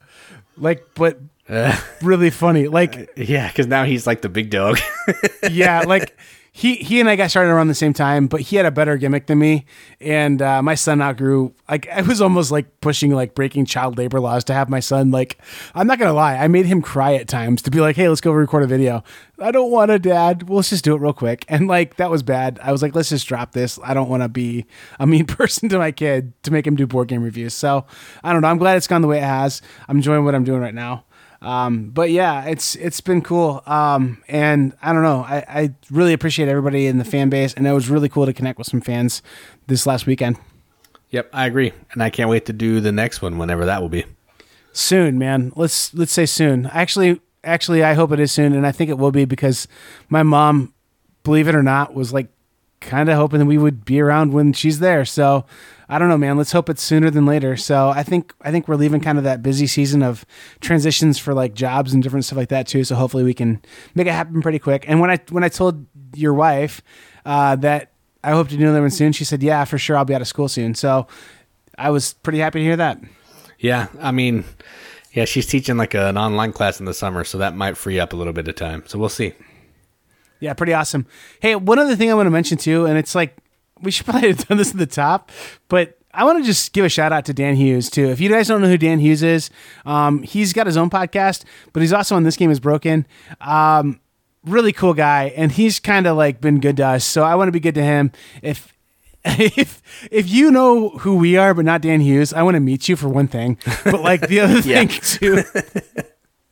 [0.56, 1.20] Like but
[2.02, 2.68] really funny.
[2.68, 4.78] Like Yeah, because now he's like the big dog.
[5.50, 6.16] yeah, like
[6.54, 8.98] he he and I got started around the same time, but he had a better
[8.98, 9.64] gimmick than me,
[10.00, 11.54] and uh, my son outgrew.
[11.68, 15.10] Like I was almost like pushing like breaking child labor laws to have my son.
[15.10, 15.38] Like
[15.74, 18.20] I'm not gonna lie, I made him cry at times to be like, "Hey, let's
[18.20, 19.02] go record a video."
[19.40, 20.48] I don't want to, Dad.
[20.48, 21.46] Well, let's just do it real quick.
[21.48, 22.60] And like that was bad.
[22.62, 23.78] I was like, let's just drop this.
[23.82, 24.66] I don't want to be
[25.00, 27.54] a mean person to my kid to make him do board game reviews.
[27.54, 27.86] So
[28.22, 28.48] I don't know.
[28.48, 29.62] I'm glad it's gone the way it has.
[29.88, 31.04] I'm enjoying what I'm doing right now.
[31.42, 33.62] Um, but yeah, it's it's been cool.
[33.66, 37.66] Um, and I don't know, I, I really appreciate everybody in the fan base, and
[37.66, 39.22] it was really cool to connect with some fans
[39.66, 40.38] this last weekend.
[41.10, 43.88] yep, I agree, and I can't wait to do the next one whenever that will
[43.88, 44.04] be.
[44.72, 45.52] Soon, man.
[45.56, 46.66] Let's let's say soon.
[46.66, 49.66] Actually, actually, I hope it is soon, and I think it will be because
[50.08, 50.72] my mom,
[51.24, 52.28] believe it or not, was like
[52.82, 55.04] kind of hoping that we would be around when she's there.
[55.04, 55.46] So
[55.88, 56.36] I don't know, man.
[56.36, 57.56] Let's hope it's sooner than later.
[57.56, 60.24] So I think I think we're leaving kind of that busy season of
[60.60, 62.84] transitions for like jobs and different stuff like that too.
[62.84, 63.60] So hopefully we can
[63.94, 64.84] make it happen pretty quick.
[64.88, 66.82] And when I when I told your wife
[67.24, 67.92] uh, that
[68.24, 69.96] I hope to do another one soon, she said, "Yeah, for sure.
[69.96, 71.06] I'll be out of school soon." So
[71.76, 73.00] I was pretty happy to hear that.
[73.58, 74.44] Yeah, I mean,
[75.12, 78.12] yeah, she's teaching like an online class in the summer, so that might free up
[78.12, 78.82] a little bit of time.
[78.86, 79.34] So we'll see.
[80.42, 81.06] Yeah, pretty awesome.
[81.40, 83.36] Hey, one other thing I want to mention too, and it's like
[83.80, 85.30] we should probably have done this at the top,
[85.68, 88.08] but I want to just give a shout out to Dan Hughes too.
[88.10, 89.48] If you guys don't know who Dan Hughes is,
[89.86, 93.06] um, he's got his own podcast, but he's also on This Game Is Broken.
[93.40, 94.00] Um,
[94.44, 97.04] really cool guy, and he's kind of like been good to us.
[97.04, 98.10] So I want to be good to him.
[98.42, 98.72] If
[99.24, 99.80] if
[100.10, 102.96] if you know who we are, but not Dan Hughes, I want to meet you
[102.96, 103.56] for one thing.
[103.84, 104.84] But like the other Yeah.
[104.84, 105.44] thing too.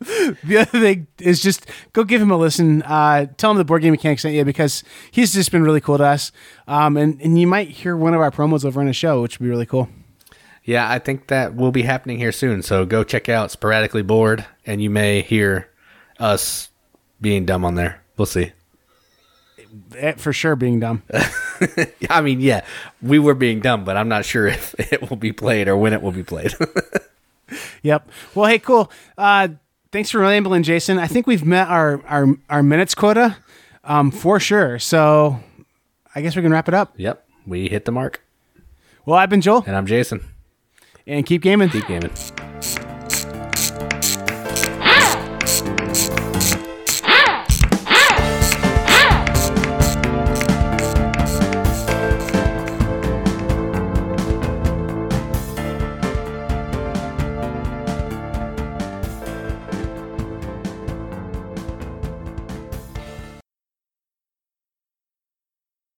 [0.45, 2.83] the other thing is just go give him a listen.
[2.83, 5.99] Uh, tell him the board game mechanics sent you because he's just been really cool
[5.99, 6.33] to us.
[6.67, 9.39] Um, and and you might hear one of our promos over on a show, which
[9.39, 9.89] would be really cool.
[10.65, 12.63] Yeah, I think that will be happening here soon.
[12.63, 15.69] So go check out Sporadically Bored, and you may hear
[16.19, 16.71] us
[17.21, 18.03] being dumb on there.
[18.17, 18.53] We'll see.
[19.97, 21.03] Eh, For sure, being dumb.
[22.11, 22.65] I mean, yeah,
[23.03, 25.93] we were being dumb, but I'm not sure if it will be played or when
[25.93, 26.55] it will be played.
[27.83, 28.11] Yep.
[28.35, 28.91] Well, hey, cool.
[29.19, 29.49] Uh,
[29.93, 30.99] thanks for rambling, Jason.
[30.99, 33.37] I think we've met our our, our minutes quota
[33.85, 34.79] um, for sure.
[34.79, 35.41] So
[36.15, 36.95] I guess we can wrap it up.
[36.97, 38.23] yep, we hit the mark.
[39.07, 40.21] Well, I've been Joel, And I'm Jason.
[41.07, 41.69] and keep gaming.
[41.71, 42.11] Keep gaming.